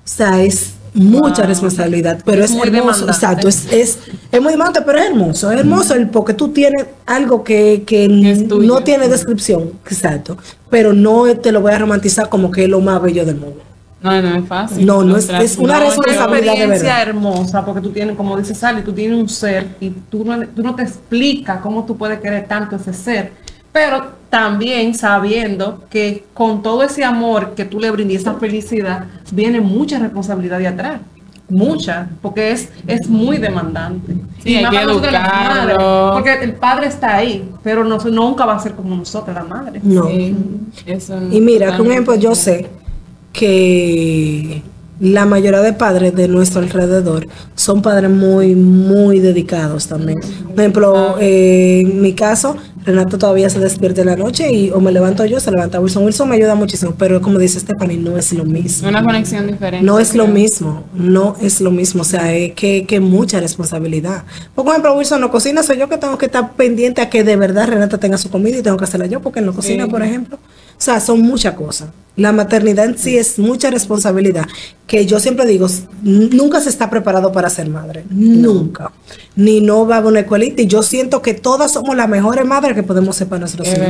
O 0.04 0.08
sea, 0.08 0.42
es 0.42 0.72
mucha 0.96 1.42
Wow. 1.42 1.48
responsabilidad, 1.48 2.18
pero 2.24 2.42
Es 2.44 2.50
es, 2.50 2.56
muy 2.56 2.68
hermoso. 2.68 3.06
Exacto, 3.06 3.48
es, 3.48 3.70
es, 3.72 3.98
es 4.32 4.40
muy 4.42 4.52
demandante, 4.52 4.82
pero 4.84 4.98
es 4.98 5.06
hermoso. 5.06 5.50
Es 5.52 5.60
hermoso 5.60 5.94
el 5.94 6.08
porque 6.08 6.34
tú 6.34 6.48
tienes 6.48 6.86
algo 7.06 7.44
que, 7.44 7.84
que 7.86 8.08
no 8.08 8.80
tiene 8.82 9.08
descripción, 9.08 9.70
exacto. 9.84 10.36
Pero 10.70 10.92
no 10.92 11.26
te 11.36 11.52
lo 11.52 11.60
voy 11.60 11.72
a 11.72 11.78
romantizar 11.78 12.28
como 12.28 12.50
que 12.50 12.64
es 12.64 12.68
lo 12.70 12.80
más 12.80 13.00
bello 13.00 13.24
del 13.24 13.36
mundo. 13.36 13.62
No, 14.02 14.20
no 14.22 14.36
es 14.36 14.46
fácil. 14.46 14.86
No, 14.86 15.02
no 15.02 15.16
es- 15.16 15.28
es 15.30 15.56
una 15.58 15.78
no, 15.80 15.84
Es 15.86 15.96
una 15.96 16.06
responsabilidad 16.06 16.52
de 16.52 16.58
experiencia 16.58 16.88
verdad. 16.96 17.08
hermosa 17.08 17.64
porque 17.64 17.80
tú 17.80 17.90
tienes, 17.90 18.16
como 18.16 18.36
dice 18.36 18.54
Sally, 18.54 18.82
tú 18.82 18.92
tienes 18.92 19.18
un 19.18 19.28
ser 19.28 19.66
y 19.80 19.90
tú 19.90 20.24
no, 20.24 20.46
tú 20.48 20.62
no 20.62 20.74
te 20.74 20.82
explicas 20.82 21.60
cómo 21.60 21.84
tú 21.84 21.96
puedes 21.96 22.20
querer 22.20 22.46
tanto 22.46 22.76
ese 22.76 22.92
ser, 22.92 23.32
pero 23.76 24.06
también 24.30 24.95
sabiendo 24.95 25.85
que 25.90 26.25
con 26.33 26.62
todo 26.62 26.83
ese 26.83 27.04
amor 27.04 27.54
que 27.54 27.66
tú 27.66 27.78
le 27.78 27.90
brindas, 27.90 28.23
esa 28.23 28.33
felicidad, 28.33 29.04
viene 29.33 29.61
mucha 29.61 29.99
responsabilidad 29.99 30.59
de 30.59 30.68
atrás. 30.68 31.00
Mucha, 31.50 32.09
porque 32.23 32.52
es, 32.52 32.71
es 32.87 33.06
muy 33.06 33.37
demandante. 33.37 34.16
Sí, 34.42 34.56
hay 34.56 34.64
más 34.64 34.73
que 34.73 35.11
madres, 35.11 35.76
porque 35.76 36.38
el 36.42 36.54
padre 36.54 36.87
está 36.87 37.16
ahí, 37.16 37.47
pero 37.62 37.85
no, 37.85 37.99
nunca 37.99 38.47
va 38.47 38.56
a 38.56 38.59
ser 38.61 38.73
como 38.73 38.97
nosotros, 38.97 39.35
la 39.35 39.45
madre. 39.45 39.78
No. 39.83 40.06
Sí, 40.06 40.35
eso 40.87 41.21
Y 41.30 41.42
mira, 41.42 41.66
que 41.66 41.83
un 41.83 41.88
totalmente 41.88 41.92
ejemplo, 41.92 42.14
yo 42.14 42.35
sé 42.35 42.71
que 43.35 44.62
la 45.00 45.26
mayoría 45.26 45.61
de 45.61 45.75
padres 45.75 46.14
de 46.14 46.28
nuestro 46.28 46.62
alrededor 46.62 47.26
son 47.54 47.83
padres 47.83 48.11
muy, 48.11 48.54
muy 48.54 49.21
dedicados 49.21 49.87
también. 49.87 50.18
Por 50.18 50.61
ejemplo, 50.61 51.16
eh, 51.21 51.80
en 51.83 52.00
mi 52.00 52.14
caso, 52.14 52.56
Renato 52.87 53.19
todavía 53.19 53.50
se 53.50 53.59
despierta 53.59 54.00
en 54.02 54.07
la 54.07 54.16
noche 54.16 54.50
y 54.52 54.71
o 54.71 54.81
me 54.81 54.93
levanto 54.93 55.25
yo, 55.26 55.40
se 55.40 55.50
levanta 55.50 55.81
Wilson. 55.81 56.05
Wilson 56.05 56.28
me 56.28 56.37
ayuda 56.37 56.55
muchísimo, 56.55 56.95
pero 56.97 57.21
como 57.21 57.38
dice 57.38 57.59
Stephanie, 57.59 57.97
no 57.99 58.16
es 58.16 58.33
lo 58.33 58.45
mismo. 58.45 58.88
Una 58.88 59.02
conexión 59.05 59.47
diferente. 59.49 59.85
No 59.85 59.99
es 59.99 60.14
lo 60.14 60.26
mismo, 60.28 60.85
no 60.95 61.37
es 61.43 61.61
lo 61.61 61.73
mismo, 61.73 62.02
o 62.02 62.05
sea, 62.05 62.33
es 62.35 62.52
que, 62.55 62.87
que 62.87 63.00
mucha 63.00 63.40
responsabilidad. 63.40 64.23
Por 64.55 64.66
ejemplo, 64.69 64.95
Wilson 64.97 65.21
no 65.21 65.31
cocina, 65.31 65.62
soy 65.64 65.78
yo 65.78 65.88
que 65.88 65.99
tengo 65.99 66.16
que 66.16 66.26
estar 66.26 66.52
pendiente 66.55 67.02
a 67.02 67.11
que 67.11 67.25
de 67.25 67.35
verdad 67.37 67.66
Renata 67.69 67.99
tenga 67.99 68.19
su 68.19 68.31
comida 68.31 68.57
y 68.59 68.62
tengo 68.62 68.76
que 68.76 68.85
hacerla 68.85 69.07
yo 69.07 69.21
porque 69.21 69.40
él 69.40 69.47
no 69.47 69.52
cocina, 69.52 69.85
Sí. 69.85 69.90
por 69.90 70.02
ejemplo. 70.02 70.38
O 70.78 70.80
sea, 70.80 71.00
son 71.00 71.21
muchas 71.23 71.54
cosas. 71.54 71.88
La 72.16 72.33
maternidad 72.33 72.87
en 72.87 72.97
sí 72.97 73.18
es 73.18 73.38
mucha 73.38 73.68
responsabilidad, 73.71 74.47
que 74.87 75.04
yo 75.04 75.21
siempre 75.21 75.45
digo, 75.45 75.66
nunca 76.02 76.62
se 76.62 76.71
está 76.71 76.88
preparado 76.88 77.30
para 77.30 77.50
ser 77.50 77.68
madre, 77.68 78.06
nunca. 78.09 78.90
Ni 79.35 79.61
no 79.61 79.87
va 79.87 79.99
a 79.99 80.00
una 80.00 80.21
escuelita 80.21 80.62
y 80.62 80.66
yo 80.66 80.83
siento 80.83 81.21
que 81.21 81.35
todas 81.35 81.73
somos 81.73 81.95
las 81.95 82.09
mejores 82.09 82.47
madres 82.47 82.75
que 82.75 82.83
podemos 82.83 83.16
ser 83.16 83.28
para 83.28 83.40
nuestros 83.40 83.68
Es 83.68 83.75
hijos. 83.75 83.87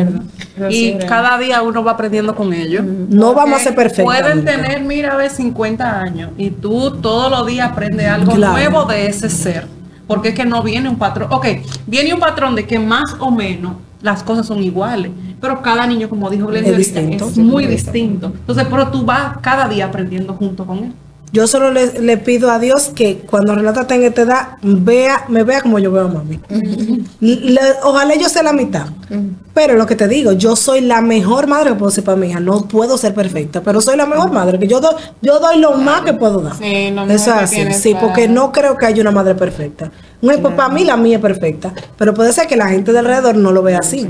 verdad. 0.56 0.70
Y 0.70 0.98
cada 1.06 1.38
día 1.38 1.62
uno 1.62 1.84
va 1.84 1.92
aprendiendo 1.92 2.34
con 2.34 2.52
ellos. 2.52 2.84
No 2.84 3.32
vamos 3.32 3.60
a 3.60 3.62
ser 3.64 3.76
perfectos. 3.76 4.04
Pueden 4.06 4.38
nunca. 4.38 4.52
tener, 4.56 4.82
mira, 4.82 5.12
a 5.12 5.16
ver, 5.16 5.30
50 5.30 6.00
años 6.00 6.30
y 6.36 6.50
tú 6.50 6.96
todos 7.00 7.30
los 7.30 7.46
días 7.46 7.70
aprendes 7.70 8.08
algo 8.08 8.32
Claro. 8.34 8.54
nuevo 8.54 8.84
de 8.86 9.06
ese 9.06 9.30
ser. 9.30 9.68
Porque 10.08 10.30
es 10.30 10.34
que 10.34 10.44
no 10.44 10.62
viene 10.64 10.88
un 10.88 10.98
patrón. 10.98 11.32
Ok, 11.32 11.46
viene 11.86 12.12
un 12.12 12.20
patrón 12.20 12.56
de 12.56 12.66
que 12.66 12.78
más 12.80 13.14
o 13.20 13.30
menos 13.30 13.74
las 14.06 14.22
cosas 14.22 14.46
son 14.46 14.62
iguales. 14.62 15.10
Pero 15.40 15.60
cada 15.60 15.86
niño, 15.86 16.08
como 16.08 16.30
dijo 16.30 16.46
Glenn, 16.46 16.64
Es 16.64 16.76
distinto. 16.76 17.26
es 17.28 17.36
muy 17.36 17.66
distinto. 17.66 18.28
Entonces, 18.28 18.66
pero 18.70 18.88
tú 18.88 19.04
vas 19.04 19.36
cada 19.42 19.68
día 19.68 19.84
aprendiendo 19.86 20.32
junto 20.34 20.64
con 20.66 20.78
él. 20.78 20.92
Yo 21.32 21.46
solo 21.48 21.72
le, 21.72 22.00
le 22.00 22.16
pido 22.18 22.50
a 22.52 22.58
Dios 22.60 22.90
que 22.94 23.18
cuando 23.18 23.54
Renata 23.54 23.86
tenga 23.86 24.06
esta 24.06 24.22
edad, 24.22 24.48
vea, 24.62 25.24
me 25.28 25.42
vea 25.42 25.60
como 25.60 25.78
yo 25.80 25.90
veo 25.90 26.04
a 26.06 26.08
mami. 26.08 26.38
Le- 27.20 27.60
ojalá 27.82 28.14
yo 28.14 28.28
sea 28.28 28.42
la 28.44 28.52
mitad. 28.52 28.86
Pero 29.52 29.74
lo 29.74 29.86
que 29.86 29.96
te 29.96 30.06
digo, 30.08 30.32
yo 30.32 30.54
soy 30.54 30.80
la 30.82 31.00
mejor 31.00 31.46
madre 31.48 31.70
que 31.70 31.76
puedo 31.76 31.90
ser 31.90 32.04
para 32.04 32.16
mi 32.16 32.28
hija. 32.28 32.40
No 32.40 32.62
puedo 32.68 32.96
ser 32.96 33.12
perfecta, 33.14 33.60
pero 33.62 33.80
soy 33.80 33.96
la 33.96 34.06
mejor 34.06 34.30
madre. 34.30 34.58
Que 34.58 34.68
yo, 34.68 34.80
doy 34.80 34.94
yo 35.20 35.38
doy 35.40 35.58
lo 35.58 35.72
más 35.72 36.02
que 36.02 36.12
puedo 36.12 36.40
dar. 36.40 36.56
Sí, 36.56 36.90
lo 36.90 37.02
mejor 37.06 37.10
Eso 37.10 37.30
es 37.32 37.36
que 37.38 37.44
así. 37.44 37.54
tienes 37.56 37.80
Sí, 37.82 37.92
para- 37.94 38.06
porque 38.06 38.28
no 38.28 38.52
creo 38.52 38.76
que 38.76 38.86
haya 38.86 39.02
una 39.02 39.10
madre 39.10 39.34
perfecta. 39.34 39.90
Un 40.22 40.30
ejemplo, 40.30 40.56
para 40.56 40.72
mí 40.72 40.84
la 40.84 40.96
mía 40.96 41.16
es 41.16 41.22
perfecta. 41.22 41.72
Pero 41.96 42.14
puede 42.14 42.32
ser 42.32 42.46
que 42.46 42.56
la 42.56 42.68
gente 42.68 42.92
de 42.92 42.98
alrededor 42.98 43.36
no 43.36 43.52
lo 43.52 43.62
vea 43.62 43.78
así. 43.78 44.08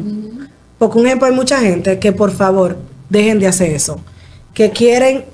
Porque 0.78 0.98
un 0.98 1.06
ejemplo, 1.06 1.26
hay 1.26 1.34
mucha 1.34 1.58
gente 1.60 1.98
que 1.98 2.12
por 2.12 2.30
favor 2.30 2.76
dejen 3.08 3.38
de 3.38 3.46
hacer 3.46 3.70
eso. 3.70 4.00
Que 4.54 4.70
quieren 4.70 5.24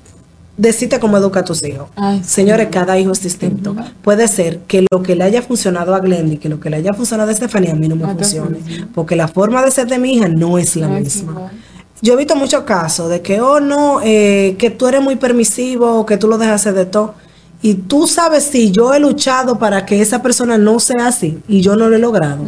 decirte 0.57 1.01
cómo 1.01 1.17
educa 1.17 1.41
a 1.41 1.45
tus 1.45 1.63
hijos. 1.65 1.89
Ay, 1.97 2.21
sí. 2.23 2.31
Señores, 2.31 2.69
cada 2.71 2.99
hijo 2.99 3.13
es 3.13 3.23
distinto. 3.23 3.75
Puede 4.03 4.29
ser 4.29 4.61
que 4.61 4.85
lo 4.91 5.03
que 5.03 5.17
le 5.17 5.25
haya 5.25 5.43
funcionado 5.43 5.95
a 5.95 6.01
Glendy, 6.01 6.37
que 6.37 6.49
lo 6.49 6.61
que 6.61 6.71
le 6.71 6.77
haya 6.77 6.93
funcionado 6.93 7.31
a 7.31 7.33
Estefanía 7.33 7.73
a 7.73 7.75
mí 7.75 7.89
no 7.89 7.97
me 7.97 8.07
te 8.07 8.15
funcione. 8.15 8.59
Porque 8.95 9.17
la 9.17 9.29
forma 9.29 9.65
de 9.65 9.71
ser 9.71 9.87
de 9.87 9.99
mi 9.99 10.15
hija 10.15 10.29
no 10.29 10.59
es 10.59 10.77
la 10.77 10.89
misma. 10.89 11.51
Yo 12.01 12.15
he 12.15 12.17
visto 12.17 12.35
muchos 12.35 12.65
casos 12.65 13.09
de 13.09 13.23
que, 13.23 13.41
oh 13.41 13.61
no, 13.61 14.01
eh, 14.03 14.57
que 14.59 14.71
tú 14.71 14.89
eres 14.89 15.01
muy 15.01 15.17
permisivo, 15.17 16.01
o 16.01 16.05
que 16.05 16.17
tú 16.17 16.27
lo 16.27 16.37
dejas 16.37 16.61
hacer 16.61 16.75
de 16.75 16.87
todo. 16.87 17.15
Y 17.63 17.75
tú 17.75 18.09
sabes 18.09 18.45
si 18.45 18.73
yo 18.73 18.93
he 18.93 18.99
luchado 18.99 19.59
para 19.59 19.87
que 19.87 20.03
esa 20.03 20.21
persona 20.21 20.59
no 20.59 20.81
sea 20.81 21.07
así 21.07 21.39
y 21.47 21.61
yo 21.61 21.77
no 21.77 21.89
lo 21.89 21.97
he 21.97 21.99
logrado. 22.01 22.45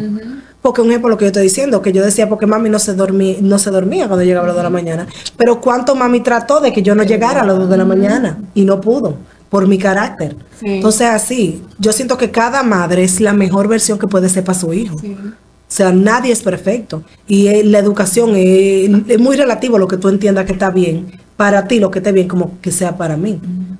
Porque 0.60 0.80
un 0.80 0.88
ejemplo 0.88 1.10
lo 1.10 1.16
que 1.16 1.26
yo 1.26 1.28
estoy 1.28 1.44
diciendo, 1.44 1.82
que 1.82 1.92
yo 1.92 2.02
decía 2.04 2.28
porque 2.28 2.46
mami 2.46 2.68
no 2.68 2.78
se 2.78 2.94
dormía, 2.94 3.36
no 3.40 3.58
se 3.58 3.70
dormía 3.70 4.08
cuando 4.08 4.24
llegaba 4.24 4.46
a 4.46 4.48
las 4.48 4.56
2 4.56 4.62
de 4.62 4.62
la 4.64 4.70
mañana. 4.70 5.06
Pero 5.36 5.60
cuánto 5.60 5.94
mami 5.94 6.20
trató 6.20 6.60
de 6.60 6.72
que 6.72 6.82
yo 6.82 6.94
no 6.94 7.04
llegara 7.04 7.42
a 7.42 7.44
las 7.44 7.56
2 7.58 7.70
de 7.70 7.76
la 7.76 7.84
mañana 7.84 8.38
y 8.54 8.64
no 8.64 8.80
pudo 8.80 9.18
por 9.50 9.68
mi 9.68 9.78
carácter. 9.78 10.36
Sí. 10.58 10.66
Entonces 10.66 11.06
así, 11.06 11.62
yo 11.78 11.92
siento 11.92 12.16
que 12.16 12.30
cada 12.30 12.62
madre 12.62 13.04
es 13.04 13.20
la 13.20 13.34
mejor 13.34 13.68
versión 13.68 13.98
que 13.98 14.08
puede 14.08 14.28
ser 14.28 14.42
para 14.42 14.58
su 14.58 14.72
hijo. 14.72 14.98
Sí. 14.98 15.16
O 15.20 15.76
sea, 15.76 15.92
nadie 15.92 16.32
es 16.32 16.42
perfecto. 16.42 17.02
Y 17.28 17.48
eh, 17.48 17.62
la 17.62 17.78
educación 17.78 18.34
es, 18.34 18.90
es 19.06 19.18
muy 19.20 19.36
relativo 19.36 19.78
lo 19.78 19.86
que 19.86 19.96
tú 19.96 20.08
entiendas 20.08 20.46
que 20.46 20.52
está 20.52 20.70
bien. 20.70 21.20
Para 21.36 21.68
ti 21.68 21.78
lo 21.78 21.90
que 21.90 21.98
esté 21.98 22.10
bien 22.10 22.26
como 22.26 22.58
que 22.60 22.72
sea 22.72 22.96
para 22.96 23.16
mí. 23.16 23.38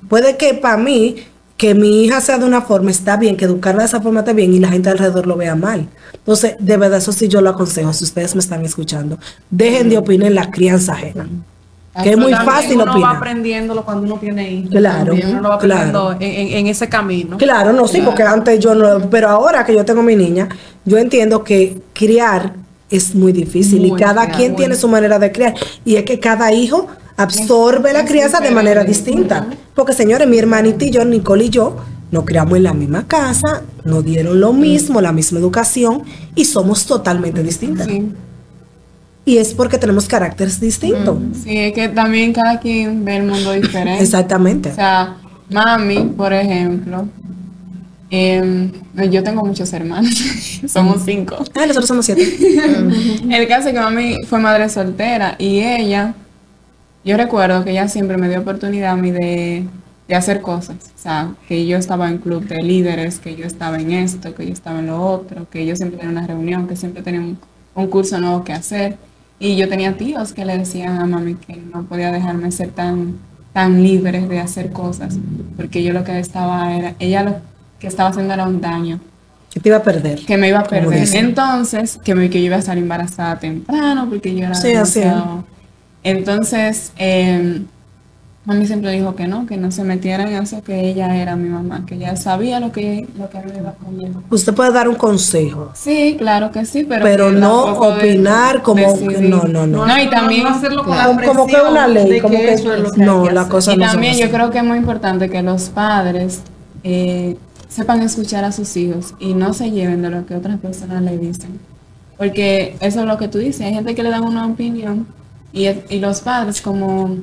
Puede 0.09 0.37
que 0.37 0.53
para 0.53 0.77
mí, 0.77 1.15
que 1.57 1.73
mi 1.73 2.03
hija 2.03 2.19
sea 2.21 2.37
de 2.37 2.45
una 2.45 2.61
forma, 2.61 2.91
está 2.91 3.17
bien, 3.17 3.37
que 3.37 3.45
educarla 3.45 3.81
de 3.83 3.87
esa 3.87 4.01
forma 4.01 4.19
está 4.21 4.33
bien 4.33 4.53
y 4.53 4.59
la 4.59 4.69
gente 4.69 4.89
alrededor 4.89 5.25
lo 5.27 5.35
vea 5.37 5.55
mal. 5.55 5.87
Entonces, 6.13 6.55
de 6.59 6.77
verdad, 6.77 6.97
eso 6.97 7.11
sí 7.11 7.27
yo 7.27 7.41
lo 7.41 7.49
aconsejo, 7.51 7.93
si 7.93 8.03
ustedes 8.03 8.35
me 8.35 8.41
están 8.41 8.63
escuchando. 8.65 9.17
Dejen 9.49 9.89
de 9.89 9.97
opinar 9.97 10.27
en 10.27 10.35
la 10.35 10.51
crianza 10.51 10.93
ajena. 10.93 11.27
Que 12.03 12.09
es 12.09 12.17
muy 12.17 12.33
fácil 12.33 12.73
uno 12.75 12.85
va 12.87 12.91
opinar. 12.91 13.15
aprendiéndolo 13.15 13.85
cuando 13.85 14.03
uno 14.03 14.17
tiene 14.19 14.51
hijos. 14.51 14.69
Claro, 14.71 15.13
uno 15.13 15.41
lo 15.41 15.47
va 15.49 15.57
claro. 15.59 16.09
aprendiendo 16.09 16.11
en, 16.19 16.47
en- 16.47 16.57
en 16.57 16.67
ese 16.67 16.89
camino. 16.89 17.37
Claro, 17.37 17.71
no, 17.71 17.87
sí, 17.87 18.01
porque 18.03 18.21
antes 18.23 18.59
yo 18.59 18.75
no, 18.75 19.09
pero 19.09 19.29
ahora 19.29 19.63
que 19.63 19.73
yo 19.73 19.85
tengo 19.85 20.03
mi 20.03 20.13
niña, 20.17 20.49
yo 20.83 20.97
entiendo 20.97 21.41
que 21.41 21.81
criar 21.93 22.53
es 22.89 23.15
muy 23.15 23.31
difícil 23.31 23.79
Muy, 23.79 23.91
y 23.91 23.95
cada 24.03 24.23
claro, 24.25 24.37
quien 24.37 24.51
muy. 24.51 24.57
tiene 24.57 24.75
su 24.75 24.89
manera 24.89 25.17
de 25.19 25.31
criar 25.31 25.53
y 25.85 25.95
es 25.95 26.03
que 26.03 26.19
cada 26.19 26.51
hijo 26.51 26.87
absorbe 27.17 27.93
la 27.93 28.05
crianza 28.05 28.39
de 28.39 28.51
manera 28.51 28.83
distinta. 28.83 29.47
Porque 29.73 29.93
señores, 29.93 30.27
mi 30.27 30.37
hermanita 30.37 30.85
y 30.85 30.91
yo, 30.91 31.05
Nicole 31.05 31.45
y 31.45 31.49
yo, 31.49 31.77
nos 32.11 32.25
criamos 32.25 32.57
en 32.57 32.63
la 32.63 32.73
misma 32.73 33.07
casa, 33.07 33.63
nos 33.83 34.03
dieron 34.05 34.39
lo 34.39 34.53
mismo, 34.53 35.01
la 35.01 35.11
misma 35.11 35.39
educación 35.39 36.03
y 36.35 36.45
somos 36.45 36.85
totalmente 36.85 37.43
distintas. 37.43 37.87
Sí. 37.87 38.11
Y 39.25 39.37
es 39.37 39.55
porque 39.55 39.79
tenemos 39.79 40.07
caracteres 40.07 40.59
distintos. 40.59 41.17
Sí, 41.43 41.57
es 41.57 41.73
que 41.73 41.89
también 41.89 42.31
cada 42.31 42.59
quien 42.59 43.03
ve 43.03 43.17
el 43.17 43.23
mundo 43.23 43.53
diferente. 43.53 44.03
Exactamente. 44.03 44.69
O 44.69 44.75
sea, 44.75 45.17
mami, 45.49 46.13
por 46.15 46.31
ejemplo, 46.31 47.07
em, 48.11 48.71
yo 49.09 49.23
tengo 49.23 49.43
muchos 49.43 49.73
hermanos, 49.73 50.13
somos 50.67 51.01
cinco. 51.03 51.37
Ah, 51.55 51.65
nosotros 51.65 51.87
somos 51.87 52.05
siete. 52.05 52.23
El 53.29 53.47
caso 53.47 53.69
es 53.69 53.73
que 53.73 53.79
mami 53.79 54.23
fue 54.25 54.39
madre 54.39 54.69
soltera 54.69 55.35
y 55.39 55.59
ella, 55.59 56.13
yo 57.05 57.15
recuerdo 57.17 57.63
que 57.63 57.71
ella 57.71 57.87
siempre 57.87 58.17
me 58.17 58.27
dio 58.29 58.39
oportunidad 58.41 58.91
a 58.91 58.95
mí 58.95 59.11
de, 59.11 59.65
de 60.07 60.15
hacer 60.15 60.41
cosas. 60.41 60.77
O 60.95 60.97
sea, 60.99 61.29
que 61.47 61.65
yo 61.67 61.77
estaba 61.77 62.09
en 62.09 62.17
club 62.17 62.47
de 62.47 62.61
líderes, 62.63 63.19
que 63.19 63.35
yo 63.35 63.45
estaba 63.45 63.77
en 63.79 63.91
esto, 63.91 64.33
que 64.35 64.45
yo 64.47 64.53
estaba 64.53 64.79
en 64.79 64.87
lo 64.87 65.01
otro, 65.01 65.47
que 65.49 65.65
yo 65.65 65.75
siempre 65.75 65.99
tenía 65.99 66.11
una 66.11 66.25
reunión, 66.27 66.67
que 66.67 66.75
siempre 66.75 67.03
tenía 67.03 67.21
un, 67.21 67.37
un 67.75 67.87
curso 67.87 68.19
nuevo 68.19 68.43
que 68.43 68.53
hacer. 68.53 68.97
Y 69.39 69.55
yo 69.55 69.67
tenía 69.69 69.95
tíos 69.97 70.33
que 70.33 70.45
le 70.45 70.57
decían 70.57 70.97
a 70.97 71.05
mami 71.05 71.35
que 71.35 71.57
no 71.57 71.83
podía 71.83 72.11
dejarme 72.11 72.51
ser 72.51 72.69
tan, 72.69 73.17
tan 73.53 73.83
libre 73.83 74.27
de 74.27 74.39
hacer 74.39 74.71
cosas, 74.71 75.17
porque 75.57 75.83
yo 75.83 75.93
lo 75.93 76.03
que 76.03 76.17
estaba 76.19 76.73
era, 76.75 76.95
ella 76.99 77.21
lo 77.23 77.35
que 77.79 77.87
estaba 77.87 78.09
haciendo 78.09 78.33
era 78.33 78.47
un 78.47 78.61
daño 78.61 78.99
Que 79.53 79.59
te 79.59 79.69
iba 79.69 79.77
a 79.77 79.83
perder. 79.83 80.25
que 80.25 80.37
me 80.37 80.47
iba 80.47 80.59
a 80.59 80.63
perder. 80.63 81.07
Entonces, 81.15 81.99
que, 82.03 82.15
me, 82.15 82.29
que 82.29 82.39
yo 82.39 82.45
iba 82.47 82.55
a 82.55 82.59
estar 82.59 82.77
embarazada 82.77 83.37
temprano 83.37 84.07
porque 84.09 84.33
yo 84.33 84.45
era 84.45 84.55
Sí, 84.55 84.69
demasiado- 84.69 85.43
Entonces, 86.05 86.91
eh, 86.97 87.63
mami 88.45 88.67
siempre 88.67 88.91
dijo 88.91 89.15
que 89.15 89.25
no, 89.27 89.47
que 89.47 89.57
no 89.57 89.71
se 89.71 89.83
metiera 89.83 90.23
en 90.29 90.35
eso, 90.43 90.61
que 90.63 90.87
ella 90.87 91.15
era 91.17 91.35
mi 91.35 91.49
mamá, 91.49 91.83
que 91.87 91.95
ella 91.95 92.15
sabía 92.15 92.59
lo 92.59 92.71
que, 92.71 93.07
lo 93.17 93.27
que 93.29 93.39
me 93.39 93.57
iba 93.57 93.71
a 93.71 93.73
comer. 93.73 94.11
Usted 94.29 94.53
puede 94.53 94.71
dar 94.71 94.87
un 94.87 94.93
consejo. 94.95 95.71
Sí, 95.73 96.15
claro 96.19 96.51
que 96.51 96.63
sí, 96.65 96.85
pero... 96.87 97.03
Pero 97.03 97.29
que 97.31 97.37
no 97.37 97.63
tampoco 97.65 97.91
de- 97.95 97.97
opinar 97.97 98.61
como 98.61 98.99
que- 98.99 99.17
no, 99.21 99.43
no, 99.45 99.65
no. 99.65 99.87
No, 99.87 99.99
y 99.99 100.07
también... 100.11 100.43
no 100.43 100.49
hacerlo 100.49 100.83
con 100.83 100.95
Como- 100.95 101.19
la 101.21 101.27
como 101.27 101.47
que 101.47 101.55
una 101.59 101.87
ley, 101.87 102.07
de 102.11 102.21
como 102.21 102.37
que- 102.37 102.53
eso 102.53 102.71
es 102.71 102.81
lo 102.81 102.91
que 102.91 103.01
no, 103.03 103.27
la 103.31 103.49
cosa- 103.49 103.73
Y 103.73 103.77
no 103.77 103.87
también 103.87 104.13
yo 104.15 104.25
así. 104.25 104.33
creo 104.33 104.51
que 104.51 104.59
es 104.59 104.63
muy 104.63 104.77
importante 104.77 105.27
que 105.27 105.41
los 105.41 105.69
padres 105.69 106.41
eh, 106.83 107.35
sepan 107.67 108.03
escuchar 108.03 108.43
a 108.43 108.51
sus 108.51 108.77
hijos 108.77 109.15
y 109.19 109.33
no 109.33 109.53
se 109.55 109.71
lleven 109.71 110.03
de 110.03 110.11
lo 110.11 110.23
que 110.27 110.35
otras 110.35 110.59
personas 110.59 111.01
le 111.01 111.17
dicen. 111.17 111.59
Porque 112.15 112.77
eso 112.79 112.99
es 112.99 113.05
lo 113.07 113.17
que 113.17 113.27
tú 113.27 113.39
dices, 113.39 113.61
hay 113.65 113.73
gente 113.73 113.95
que 113.95 114.03
le 114.03 114.11
dan 114.11 114.23
una 114.23 114.45
opinión 114.45 115.07
y, 115.55 115.67
y 115.89 115.99
los 115.99 116.21
padres 116.21 116.61
como 116.61 117.15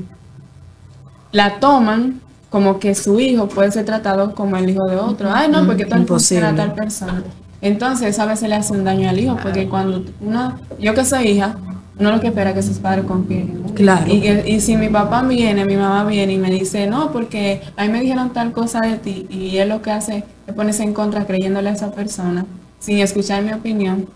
la 1.33 1.61
toman 1.61 2.21
como 2.51 2.79
que 2.79 2.95
su 2.95 3.19
hijo 3.19 3.49
puede 3.49 3.71
ser 3.73 3.87
tratado 3.87 4.35
como 4.35 4.57
el 4.57 4.69
hijo 4.69 4.85
de 4.85 4.97
otro. 4.97 5.31
Ay, 5.33 5.49
no, 5.51 5.65
porque 5.67 5.87
tal 5.87 6.07
funciona 6.07 6.49
a 6.49 6.51
Imposible. 6.51 6.75
tal 6.75 6.75
persona. 6.85 7.23
Entonces, 7.63 8.19
a 8.19 8.27
veces 8.27 8.49
le 8.49 8.57
hace 8.57 8.73
un 8.75 8.85
daño 8.85 9.09
al 9.09 9.19
hijo, 9.19 9.39
porque 9.43 9.69
cuando 9.69 10.05
uno, 10.21 10.59
yo 10.79 10.93
que 10.95 11.03
soy 11.05 11.29
hija, 11.29 11.57
uno 11.99 12.11
lo 12.11 12.21
que 12.21 12.27
espera 12.27 12.51
es 12.51 12.57
que 12.57 12.63
sus 12.63 12.77
padres 12.79 13.07
confíen. 13.07 13.63
Claro. 13.75 14.05
Y, 14.13 14.21
que- 14.21 14.45
y 14.47 14.61
si 14.61 14.77
mi 14.77 14.89
papá 14.91 15.23
viene, 15.23 15.65
mi 15.65 15.77
mamá 15.77 16.05
viene 16.05 16.35
y 16.35 16.39
me 16.39 16.51
dice, 16.51 16.87
no, 16.87 17.11
porque 17.11 17.63
a 17.77 17.85
mí 17.85 17.89
me 17.89 18.01
dijeron 18.03 18.31
tal 18.35 18.53
cosa 18.53 18.81
de 18.81 18.99
ti, 18.99 19.27
y 19.31 19.57
él 19.57 19.71
lo 19.71 19.81
que 19.81 19.91
hace 19.93 20.25
es 20.47 20.55
ponerse 20.55 20.83
en 20.83 20.93
contra 20.93 21.25
creyéndole 21.25 21.71
a 21.71 21.73
esa 21.73 21.91
persona, 21.93 22.45
sin 22.81 22.99
escuchar 22.99 23.43
mi 23.43 23.53
opinión, 23.55 24.09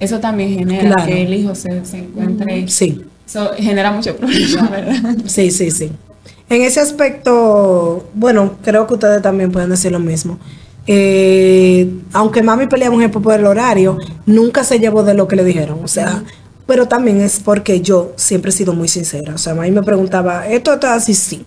eso 0.00 0.18
también 0.20 0.50
genera 0.58 0.94
Claro. 0.96 1.06
que 1.06 1.22
el 1.22 1.32
hijo 1.32 1.54
se, 1.54 1.82
se 1.86 1.98
encuentre. 2.00 2.68
Sí. 2.68 3.02
Eso 3.28 3.50
genera 3.58 3.92
mucho 3.92 4.16
problema, 4.16 4.68
¿verdad? 4.70 5.16
Sí, 5.26 5.50
sí, 5.50 5.70
sí. 5.70 5.92
En 6.48 6.62
ese 6.62 6.80
aspecto, 6.80 8.06
bueno, 8.14 8.54
creo 8.62 8.86
que 8.86 8.94
ustedes 8.94 9.20
también 9.20 9.52
pueden 9.52 9.68
decir 9.68 9.92
lo 9.92 9.98
mismo. 9.98 10.38
Eh, 10.86 11.92
aunque 12.14 12.42
mami 12.42 12.66
peleaba 12.66 12.94
un 12.94 13.02
ejemplo 13.02 13.20
por 13.20 13.34
el 13.34 13.44
horario, 13.44 13.98
nunca 14.24 14.64
se 14.64 14.78
llevó 14.78 15.02
de 15.02 15.12
lo 15.12 15.28
que 15.28 15.36
le 15.36 15.44
dijeron. 15.44 15.80
O 15.84 15.88
sea, 15.88 16.22
pero 16.66 16.88
también 16.88 17.20
es 17.20 17.38
porque 17.40 17.82
yo 17.82 18.14
siempre 18.16 18.48
he 18.48 18.52
sido 18.52 18.72
muy 18.72 18.88
sincera. 18.88 19.34
O 19.34 19.38
sea, 19.38 19.54
mami 19.54 19.72
me 19.72 19.82
preguntaba, 19.82 20.48
¿esto 20.48 20.72
está 20.72 20.94
así? 20.94 21.12
Sí. 21.12 21.44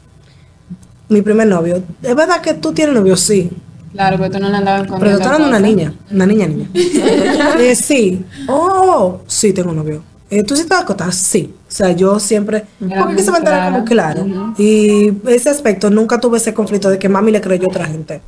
Mi 1.10 1.24
primer 1.24 1.48
novio, 1.48 1.82
¿es 2.04 2.15
verdad 2.15 2.41
que 2.41 2.54
tú 2.54 2.72
tienes 2.74 2.94
novio? 2.94 3.17
Sí. 3.17 3.50
Claro, 3.91 4.17
pero 4.20 4.32
tú 4.32 4.39
no 4.39 4.50
le 4.50 4.58
andabas 4.58 4.84
Pero 4.88 5.00
tú 5.00 5.06
estás 5.08 5.28
hablando 5.28 5.48
de 5.48 5.50
una 5.50 5.60
niña, 5.60 5.94
una 6.12 6.26
niña, 6.28 6.48
niña. 6.48 6.70
Eh, 7.60 7.76
sí. 7.76 8.24
Oh, 8.48 9.22
sí, 9.26 9.52
tengo 9.52 9.74
novio. 9.74 10.11
Eh, 10.32 10.44
¿Tú 10.44 10.56
sí 10.56 10.63
te 10.63 10.70
vas 10.70 10.80
a 10.80 10.84
acotar? 10.84 11.13
Sí. 11.13 11.54
O 11.67 11.72
sea, 11.72 11.91
yo 11.91 12.20
siempre... 12.20 12.63
Era 12.89 13.04
Porque 13.04 13.22
se 13.22 13.30
muy 13.30 13.34
me 13.34 13.38
entera 13.39 13.58
clara. 13.58 13.72
como 13.74 13.86
claro. 13.86 14.22
Ujú. 14.24 14.54
Y 14.62 15.13
ese 15.28 15.50
aspecto, 15.50 15.89
nunca 15.89 16.20
tuve 16.20 16.38
ese 16.38 16.54
conflicto 16.54 16.89
de 16.89 16.98
que 16.98 17.10
mami 17.10 17.32
le 17.32 17.41
creyó 17.41 17.65
a 17.65 17.70
otra 17.70 17.86
gente. 17.86 18.22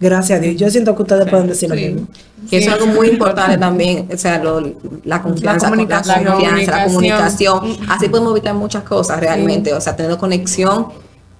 Gracias 0.00 0.38
a 0.38 0.40
Dios. 0.42 0.56
Yo 0.56 0.70
siento 0.70 0.96
que 0.96 1.02
ustedes 1.02 1.28
pueden 1.28 1.46
decir 1.46 1.68
lo 1.68 1.74
Sí. 1.76 1.84
mismo. 1.90 2.08
Que 2.48 2.56
eso 2.58 2.68
es 2.70 2.74
algo 2.74 2.86
muy 2.86 3.08
importante 3.10 3.58
también, 3.58 4.08
o 4.12 4.16
sea, 4.16 4.42
lo- 4.42 4.72
la 5.04 5.20
confianza, 5.20 5.66
La 5.66 5.70
comunicación. 5.72 6.24
la, 6.24 6.30
confianza, 6.32 6.70
la 6.70 6.76
La 6.78 6.84
comunicación. 6.86 7.76
Así 7.90 8.08
podemos 8.08 8.32
evitar 8.32 8.54
muchas 8.54 8.82
cosas 8.84 9.20
realmente, 9.20 9.74
o 9.74 9.80
sea, 9.82 9.94
teniendo 9.94 10.16
conexión, 10.18 10.86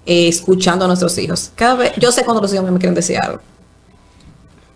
eh, 0.05 0.29
escuchando 0.29 0.85
a 0.85 0.89
nuestros 0.89 1.17
hijos. 1.17 1.51
Cada 1.55 1.75
vez, 1.77 1.93
yo 1.99 2.13
sé 2.13 2.23
cuando 2.25 2.43
los 2.43 2.53
hijos 2.53 2.71
me 2.71 2.79
quieren 2.79 2.95
decir 2.95 3.17
algo. 3.19 3.41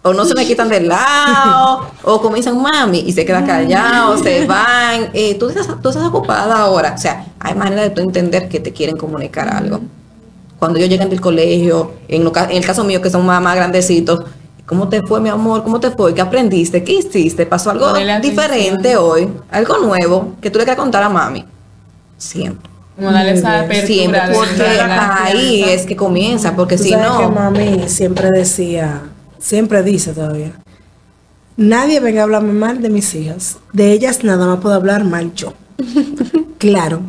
O 0.04 0.12
no 0.12 0.24
se 0.26 0.34
me 0.34 0.46
quitan 0.46 0.68
del 0.68 0.86
lado, 0.86 1.86
o 2.04 2.20
comienzan 2.20 2.60
mami 2.60 3.00
y 3.00 3.12
se 3.12 3.24
queda 3.24 3.44
callado, 3.44 4.16
se 4.18 4.46
van. 4.46 5.08
Eh, 5.14 5.34
tú, 5.36 5.48
estás, 5.48 5.66
tú 5.82 5.88
estás 5.88 6.04
ocupada 6.04 6.58
ahora. 6.58 6.92
O 6.94 6.98
sea, 6.98 7.26
hay 7.40 7.54
manera 7.54 7.82
de 7.82 7.90
tú 7.90 8.02
entender 8.02 8.48
que 8.48 8.60
te 8.60 8.70
quieren 8.72 8.96
comunicar 8.96 9.48
algo. 9.48 9.80
Cuando 10.58 10.78
ellos 10.78 10.90
llegan 10.90 11.08
del 11.10 11.20
colegio, 11.20 11.92
en, 12.08 12.22
lo 12.22 12.32
ca- 12.32 12.44
en 12.50 12.58
el 12.58 12.64
caso 12.64 12.84
mío, 12.84 13.00
que 13.00 13.08
son 13.10 13.24
más, 13.26 13.40
más 13.42 13.56
grandecitos, 13.56 14.20
¿cómo 14.66 14.88
te 14.88 15.00
fue, 15.02 15.20
mi 15.20 15.28
amor? 15.30 15.62
¿Cómo 15.62 15.80
te 15.80 15.90
fue? 15.90 16.14
¿Qué 16.14 16.20
aprendiste? 16.20 16.84
¿Qué 16.84 16.92
hiciste? 16.92 17.44
¿Pasó 17.46 17.70
algo 17.70 17.86
diferente 18.20 18.96
hoy? 18.96 19.28
¿Algo 19.50 19.78
nuevo 19.78 20.34
que 20.40 20.50
tú 20.50 20.58
le 20.58 20.64
quieras 20.64 20.80
contar 20.80 21.02
a 21.02 21.08
mami? 21.08 21.44
Siempre. 22.18 22.70
Como 22.96 23.10
darle 23.10 23.32
esa 23.32 23.60
apertura. 23.60 23.86
Siempre. 23.86 24.20
Porque 24.34 24.80
ahí 24.80 25.64
es 25.66 25.84
que 25.86 25.96
comienza, 25.96 26.54
porque 26.54 26.78
si 26.78 26.90
sabes 26.90 27.06
que 27.06 27.22
no... 27.24 27.30
mami 27.30 27.88
siempre 27.88 28.28
decía, 28.30 29.02
siempre 29.44 29.82
dice 29.82 30.12
todavía, 30.14 30.52
nadie 31.56 32.00
venga 32.00 32.20
a 32.20 32.24
hablarme 32.24 32.52
mal 32.54 32.80
de 32.80 32.88
mis 32.88 33.14
hijas. 33.14 33.58
De 33.72 33.92
ellas 33.92 34.24
nada 34.24 34.46
más 34.46 34.58
puedo 34.60 34.74
hablar 34.74 35.04
mal 35.04 35.32
yo. 35.34 35.52
Claro. 36.56 37.02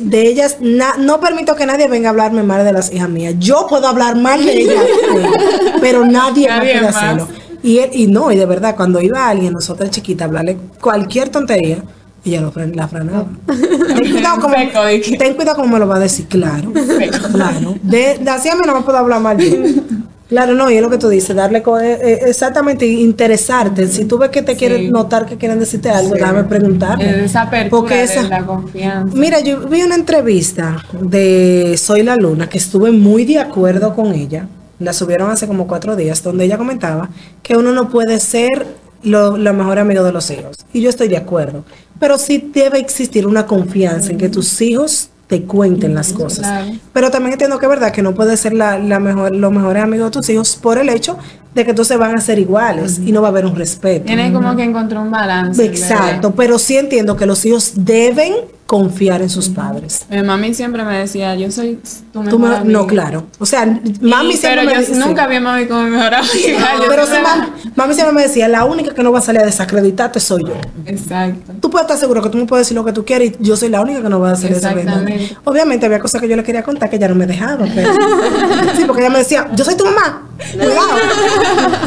De 0.00 0.22
ellas 0.26 0.56
no 0.62 1.20
permito 1.20 1.54
que 1.56 1.66
nadie 1.66 1.88
venga 1.88 2.08
a 2.08 2.10
hablarme 2.10 2.42
mal 2.42 2.64
de 2.64 2.72
las 2.72 2.90
hijas 2.90 3.10
mías. 3.10 3.34
Yo 3.38 3.66
puedo 3.68 3.86
hablar 3.86 4.16
mal 4.16 4.42
de 4.42 4.62
ellas, 4.62 4.82
pero 5.82 6.06
nadie, 6.06 6.48
Nadie 6.48 6.72
puede 6.78 6.88
hacerlo. 6.88 7.28
Y, 7.62 7.78
él- 7.80 7.90
y 7.92 8.06
no, 8.06 8.32
y 8.32 8.36
de 8.36 8.46
verdad, 8.46 8.74
cuando 8.76 9.02
iba 9.02 9.28
alguien, 9.28 9.52
nosotros 9.52 9.90
chiquita, 9.90 10.24
a 10.24 10.28
hablarle 10.28 10.56
cualquier 10.80 11.28
tontería, 11.28 11.82
ella 12.24 12.40
lo 12.40 12.50
fren- 12.50 12.74
la 12.74 12.88
frenaba. 12.88 13.26
Ten 13.46 14.10
cuidado 14.12 14.40
como, 14.40 14.54
ten 15.18 15.34
cuidado 15.34 15.56
como 15.56 15.68
me 15.74 15.78
lo 15.80 15.86
va 15.86 15.96
a 15.96 16.00
decir, 16.00 16.26
claro. 16.26 16.72
Claro. 17.32 17.74
De, 17.82 18.16
de 18.22 18.30
así 18.30 18.48
a 18.48 18.54
mí 18.54 18.62
no 18.64 18.74
me 18.74 18.80
puedo 18.86 18.96
hablar 18.96 19.20
mal 19.20 19.36
yo. 19.36 19.54
Claro, 20.28 20.54
no, 20.54 20.70
y 20.70 20.76
es 20.76 20.82
lo 20.82 20.88
que 20.88 20.96
tú 20.98 21.08
dices, 21.08 21.36
darle 21.36 21.58
eh, 21.58 21.98
eh, 22.02 22.18
exactamente, 22.26 22.86
interesarte. 22.86 23.86
Si 23.88 24.06
tú 24.06 24.16
ves 24.18 24.30
que 24.30 24.40
te 24.42 24.52
Sí. 24.52 24.58
quieren 24.58 24.90
notar 24.90 25.26
que 25.26 25.36
quieren 25.36 25.58
decirte 25.60 25.90
algo, 25.90 26.14
déjame 26.14 26.44
preguntar. 26.44 27.00
Eh, 27.02 27.24
Esa 27.26 27.42
apertura 27.42 27.70
Porque 27.80 27.94
de 27.96 28.04
esa- 28.04 28.22
la 28.22 28.44
confianza. 28.44 29.14
Mira, 29.16 29.40
yo 29.40 29.60
vi 29.68 29.82
una 29.82 29.96
entrevista 29.96 30.82
de 30.98 31.76
Soy 31.78 32.02
la 32.02 32.16
Luna 32.16 32.48
que 32.48 32.56
estuve 32.58 32.90
muy 32.90 33.24
de 33.26 33.38
acuerdo 33.38 33.94
con 33.94 34.12
ella. 34.14 34.48
La 34.78 34.92
subieron 34.92 35.30
hace 35.30 35.46
como 35.46 35.66
cuatro 35.66 35.94
días, 35.94 36.22
donde 36.22 36.44
ella 36.44 36.56
comentaba 36.58 37.10
que 37.42 37.56
uno 37.56 37.72
no 37.72 37.90
puede 37.90 38.18
ser 38.18 38.66
lo, 39.02 39.36
la 39.36 39.52
mejor 39.52 39.78
amigo 39.78 40.02
de 40.02 40.12
los 40.12 40.30
hijos. 40.30 40.56
Y 40.72 40.80
yo 40.80 40.88
estoy 40.88 41.08
de 41.08 41.18
acuerdo. 41.18 41.64
Pero 42.00 42.18
sí 42.18 42.50
debe 42.52 42.78
existir 42.78 43.26
una 43.26 43.46
confianza 43.46 44.10
en 44.10 44.18
que 44.18 44.30
tus 44.30 44.60
hijos 44.62 45.10
te 45.26 45.42
cuenten 45.42 45.94
las 45.94 46.12
cosas. 46.12 46.46
Claro. 46.46 46.72
Pero 46.92 47.10
también 47.10 47.32
entiendo 47.32 47.58
que 47.58 47.66
es 47.66 47.70
verdad 47.70 47.92
que 47.92 48.02
no 48.02 48.14
puedes 48.14 48.40
ser 48.40 48.52
la, 48.52 48.78
la 48.78 49.00
mejor, 49.00 49.34
los 49.34 49.52
mejores 49.52 49.82
amigos 49.82 50.06
de 50.06 50.10
tus 50.12 50.28
hijos 50.28 50.56
por 50.56 50.78
el 50.78 50.88
hecho 50.88 51.18
de 51.54 51.64
que 51.64 51.70
entonces 51.70 51.96
van 51.98 52.16
a 52.16 52.20
ser 52.20 52.38
iguales 52.38 52.98
y 52.98 53.12
no 53.12 53.22
va 53.22 53.28
a 53.28 53.30
haber 53.30 53.46
un 53.46 53.54
respeto. 53.54 54.06
Tienes 54.06 54.32
como 54.32 54.56
que 54.56 54.64
encontrar 54.64 55.02
un 55.02 55.10
balance. 55.10 55.64
Exacto, 55.64 56.34
pero 56.34 56.58
sí 56.58 56.76
entiendo 56.76 57.16
que 57.16 57.26
los 57.26 57.44
hijos 57.44 57.72
deben 57.76 58.34
confiar 58.66 59.20
en 59.20 59.28
sus 59.28 59.50
padres. 59.50 60.06
Mi 60.08 60.22
mami 60.22 60.54
siempre 60.54 60.82
me 60.84 60.96
decía, 60.98 61.34
yo 61.34 61.50
soy 61.50 61.78
tu 62.12 62.22
mejor 62.22 62.54
amiga. 62.54 62.64
no, 62.64 62.86
claro. 62.86 63.26
O 63.38 63.44
sea, 63.44 63.66
mami 64.00 64.30
Y- 64.32 64.36
siempre 64.38 64.64
pero 64.66 64.80
me 64.80 64.86
yo 64.86 65.06
nunca 65.06 65.26
vi 65.26 65.36
a 65.36 65.40
mami 65.40 65.66
como 65.66 65.82
mi 65.82 65.90
mejor 65.90 66.14
amiga. 66.14 66.68
Pero 66.88 67.06
sí, 67.06 67.12
mami, 67.22 67.46
mami 67.76 67.94
siempre 67.94 68.14
me 68.14 68.22
decía, 68.22 68.48
la 68.48 68.64
única 68.64 68.94
que 68.94 69.02
no 69.02 69.12
va 69.12 69.18
a 69.18 69.22
salir 69.22 69.42
a 69.42 69.44
desacreditarte 69.44 70.18
soy 70.18 70.44
yo. 70.44 70.54
Exacto. 70.86 71.52
Tú 71.60 71.68
puedes 71.68 71.84
estar 71.84 71.98
seguro 71.98 72.22
que 72.22 72.30
tú 72.30 72.38
me 72.38 72.46
puedes 72.46 72.66
decir 72.66 72.74
lo 72.74 72.84
que 72.86 72.92
tú 72.92 73.04
quieres 73.04 73.34
y 73.38 73.44
yo 73.44 73.54
soy 73.56 73.68
la 73.68 73.82
única 73.82 74.00
que 74.00 74.08
no 74.08 74.18
va 74.18 74.30
a 74.32 74.36
salir 74.36 74.52
a 74.52 74.54
desacreditarte. 74.56 75.36
Obviamente 75.44 75.84
había 75.84 75.98
cosas 75.98 76.20
que 76.22 76.28
yo 76.28 76.34
le 76.36 76.42
quería 76.42 76.62
contar 76.62 76.88
que 76.88 76.96
ella 76.96 77.08
no 77.08 77.16
me 77.16 77.26
dejaba. 77.26 77.66
Pero... 77.74 77.92
sí, 78.76 78.84
porque 78.86 79.02
ella 79.02 79.10
me 79.10 79.18
decía, 79.18 79.50
yo 79.54 79.62
soy 79.64 79.76
tu 79.76 79.84
mamá. 79.84 80.22
Cuidado. 80.52 80.88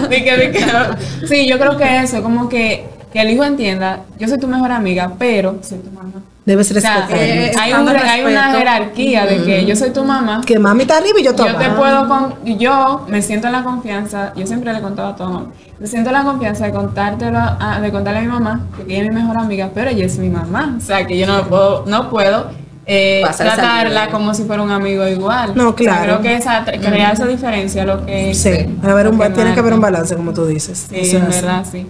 Sí, 1.27 1.47
yo 1.47 1.57
creo 1.57 1.77
que 1.77 1.99
eso, 2.03 2.21
como 2.21 2.47
que, 2.49 2.85
que 3.11 3.21
el 3.21 3.31
hijo 3.31 3.43
entienda, 3.43 4.01
yo 4.19 4.27
soy 4.27 4.37
tu 4.39 4.47
mejor 4.47 4.71
amiga, 4.71 5.13
pero 5.17 5.57
soy 5.67 5.79
tu 5.79 5.91
mamá. 5.91 6.11
Debes 6.47 6.71
O 6.71 6.79
sea, 6.79 7.05
eh, 7.11 7.51
hay, 7.59 7.73
un- 7.73 7.81
una 7.81 8.53
jerarquía 8.57 9.25
de 9.25 9.43
que 9.43 9.65
yo 9.65 9.75
soy 9.75 9.89
tu 9.89 10.05
mamá, 10.05 10.41
que 10.45 10.57
mami 10.57 10.83
está 10.83 10.95
arriba 10.95 11.19
y 11.19 11.23
yo 11.25 11.31
estoy 11.31 11.49
yo 11.49 11.57
te 11.57 11.69
puedo 11.71 12.07
con, 12.07 12.35
yo 12.57 13.05
me 13.09 13.21
siento 13.21 13.47
en 13.47 13.53
la 13.53 13.63
confianza, 13.63 14.31
yo 14.33 14.47
siempre 14.47 14.71
le 14.71 14.79
contaba 14.79 15.09
a 15.09 15.15
todo 15.17 15.29
mamá, 15.29 15.47
me 15.77 15.87
siento 15.87 16.09
en 16.09 16.13
la 16.13 16.23
confianza 16.23 16.65
de 16.65 16.71
contártelo 16.71 17.37
a- 17.37 17.79
de 17.81 17.91
contarle 17.91 18.19
a 18.19 18.21
mi 18.21 18.29
mamá, 18.29 18.61
porque 18.77 18.93
ella 18.95 19.03
es 19.03 19.09
mi 19.13 19.15
mejor 19.21 19.37
amiga, 19.39 19.71
pero 19.73 19.89
ella 19.89 20.05
es 20.05 20.17
mi 20.19 20.29
mamá, 20.29 20.75
o 20.77 20.79
sea 20.81 21.05
que 21.05 21.17
yo 21.17 21.27
no 21.27 21.43
puedo, 21.49 21.83
no 21.85 22.09
puedo 22.09 22.49
eh, 22.85 23.23
tratarla 23.35 24.07
como 24.09 24.33
si 24.33 24.43
fuera 24.45 24.61
un 24.63 24.71
amigo 24.71 25.05
igual. 25.05 25.51
No, 25.53 25.63
O 25.71 25.75
sea, 25.75 25.75
claro. 25.75 26.03
creo 26.03 26.21
que 26.21 26.35
esa, 26.35 26.63
crear 26.63 27.13
esa 27.13 27.25
diferencia 27.25 27.83
lo 27.83 28.05
que 28.05 28.33
Sí, 28.33 28.49
a 28.81 28.93
ver, 28.93 29.09
un, 29.09 29.17
tiene 29.33 29.53
que 29.53 29.59
haber 29.59 29.73
un 29.73 29.81
balance, 29.81 30.15
como 30.15 30.31
tú 30.31 30.45
dices. 30.45 30.87
Sí, 30.89 30.95
Eso 30.95 31.17
es 31.17 31.23
en 31.23 31.23
así. 31.23 31.41
verdad, 31.41 31.65
sí. 31.69 31.85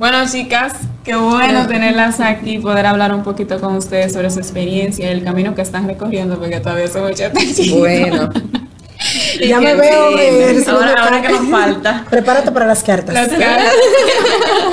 Bueno, 0.00 0.18
chicas, 0.26 0.72
qué 1.04 1.14
bueno 1.14 1.66
tenerlas 1.66 2.20
aquí, 2.20 2.58
poder 2.58 2.86
hablar 2.86 3.14
un 3.14 3.22
poquito 3.22 3.60
con 3.60 3.76
ustedes 3.76 4.14
sobre 4.14 4.30
su 4.30 4.38
experiencia 4.38 5.06
y 5.06 5.12
el 5.12 5.22
camino 5.22 5.54
que 5.54 5.60
están 5.60 5.86
recorriendo, 5.86 6.38
porque 6.38 6.58
todavía 6.58 6.88
son 6.88 7.02
muchas 7.06 7.30
Bueno, 7.78 8.30
Ya 9.46 9.60
me 9.60 9.74
veo. 9.74 10.18
eh, 10.18 10.64
Ahora, 10.66 10.94
ahora 11.02 11.20
que 11.22 11.28
nos 11.28 11.50
falta. 11.50 12.06
Prepárate 12.08 12.50
para 12.50 12.66
las 12.66 12.82
cartas. 12.82 13.14
las 13.14 13.28
cartas, 13.28 13.72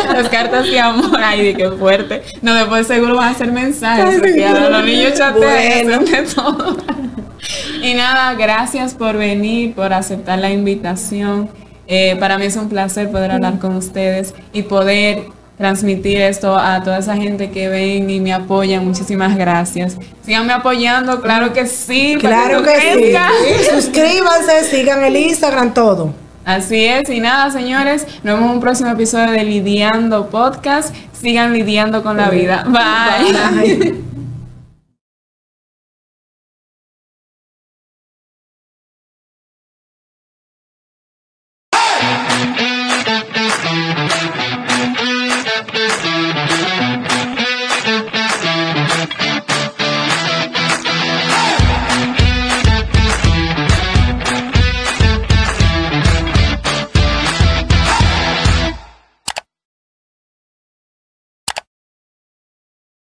las 0.13 0.29
cartas 0.29 0.65
de 0.65 0.79
amor, 0.79 1.19
ay, 1.21 1.45
de 1.47 1.53
qué 1.55 1.71
fuerte. 1.71 2.23
No, 2.41 2.53
después 2.53 2.87
seguro 2.87 3.17
van 3.17 3.27
a 3.27 3.31
hacer 3.31 3.51
mensajes, 3.51 4.21
los 4.69 4.85
niños 4.85 5.13
chatean 5.13 5.87
Bueno. 5.87 6.29
todo. 6.33 6.77
Y 7.83 7.93
nada, 7.93 8.33
gracias 8.33 8.93
por 8.95 9.15
venir, 9.17 9.73
por 9.75 9.93
aceptar 9.93 10.39
la 10.39 10.49
invitación. 10.51 11.49
Eh, 11.87 12.17
para 12.19 12.37
mí 12.37 12.45
es 12.45 12.55
un 12.55 12.69
placer 12.69 13.09
poder 13.11 13.31
hablar 13.31 13.59
con 13.59 13.75
ustedes 13.75 14.33
y 14.53 14.63
poder 14.63 15.25
transmitir 15.57 16.21
esto 16.21 16.55
a 16.55 16.83
toda 16.83 16.99
esa 16.99 17.15
gente 17.15 17.49
que 17.49 17.67
ven 17.69 18.09
y 18.09 18.19
me 18.19 18.33
apoyan. 18.33 18.85
Muchísimas 18.85 19.35
gracias. 19.35 19.97
Síganme 20.23 20.53
apoyando, 20.53 21.21
claro 21.21 21.53
que 21.53 21.65
sí. 21.65 22.15
Claro 22.19 22.59
esto 22.59 22.69
que 22.69 23.63
sí. 23.63 23.69
Suscríbanse, 23.73 24.63
sigan 24.69 25.03
el 25.03 25.17
Instagram, 25.17 25.73
todo. 25.73 26.13
Así 26.45 26.85
es, 26.85 27.09
y 27.09 27.19
nada, 27.19 27.51
señores, 27.51 28.07
nos 28.23 28.35
vemos 28.35 28.51
en 28.51 28.55
un 28.55 28.61
próximo 28.61 28.89
episodio 28.89 29.31
de 29.31 29.43
Lidiando 29.43 30.29
Podcast. 30.29 30.95
Sigan 31.11 31.51
lidiando 31.51 32.03
con 32.03 32.15
la 32.15 32.29
vida. 32.29 32.63
Bye. 32.67 33.33
Bye. 33.33 34.03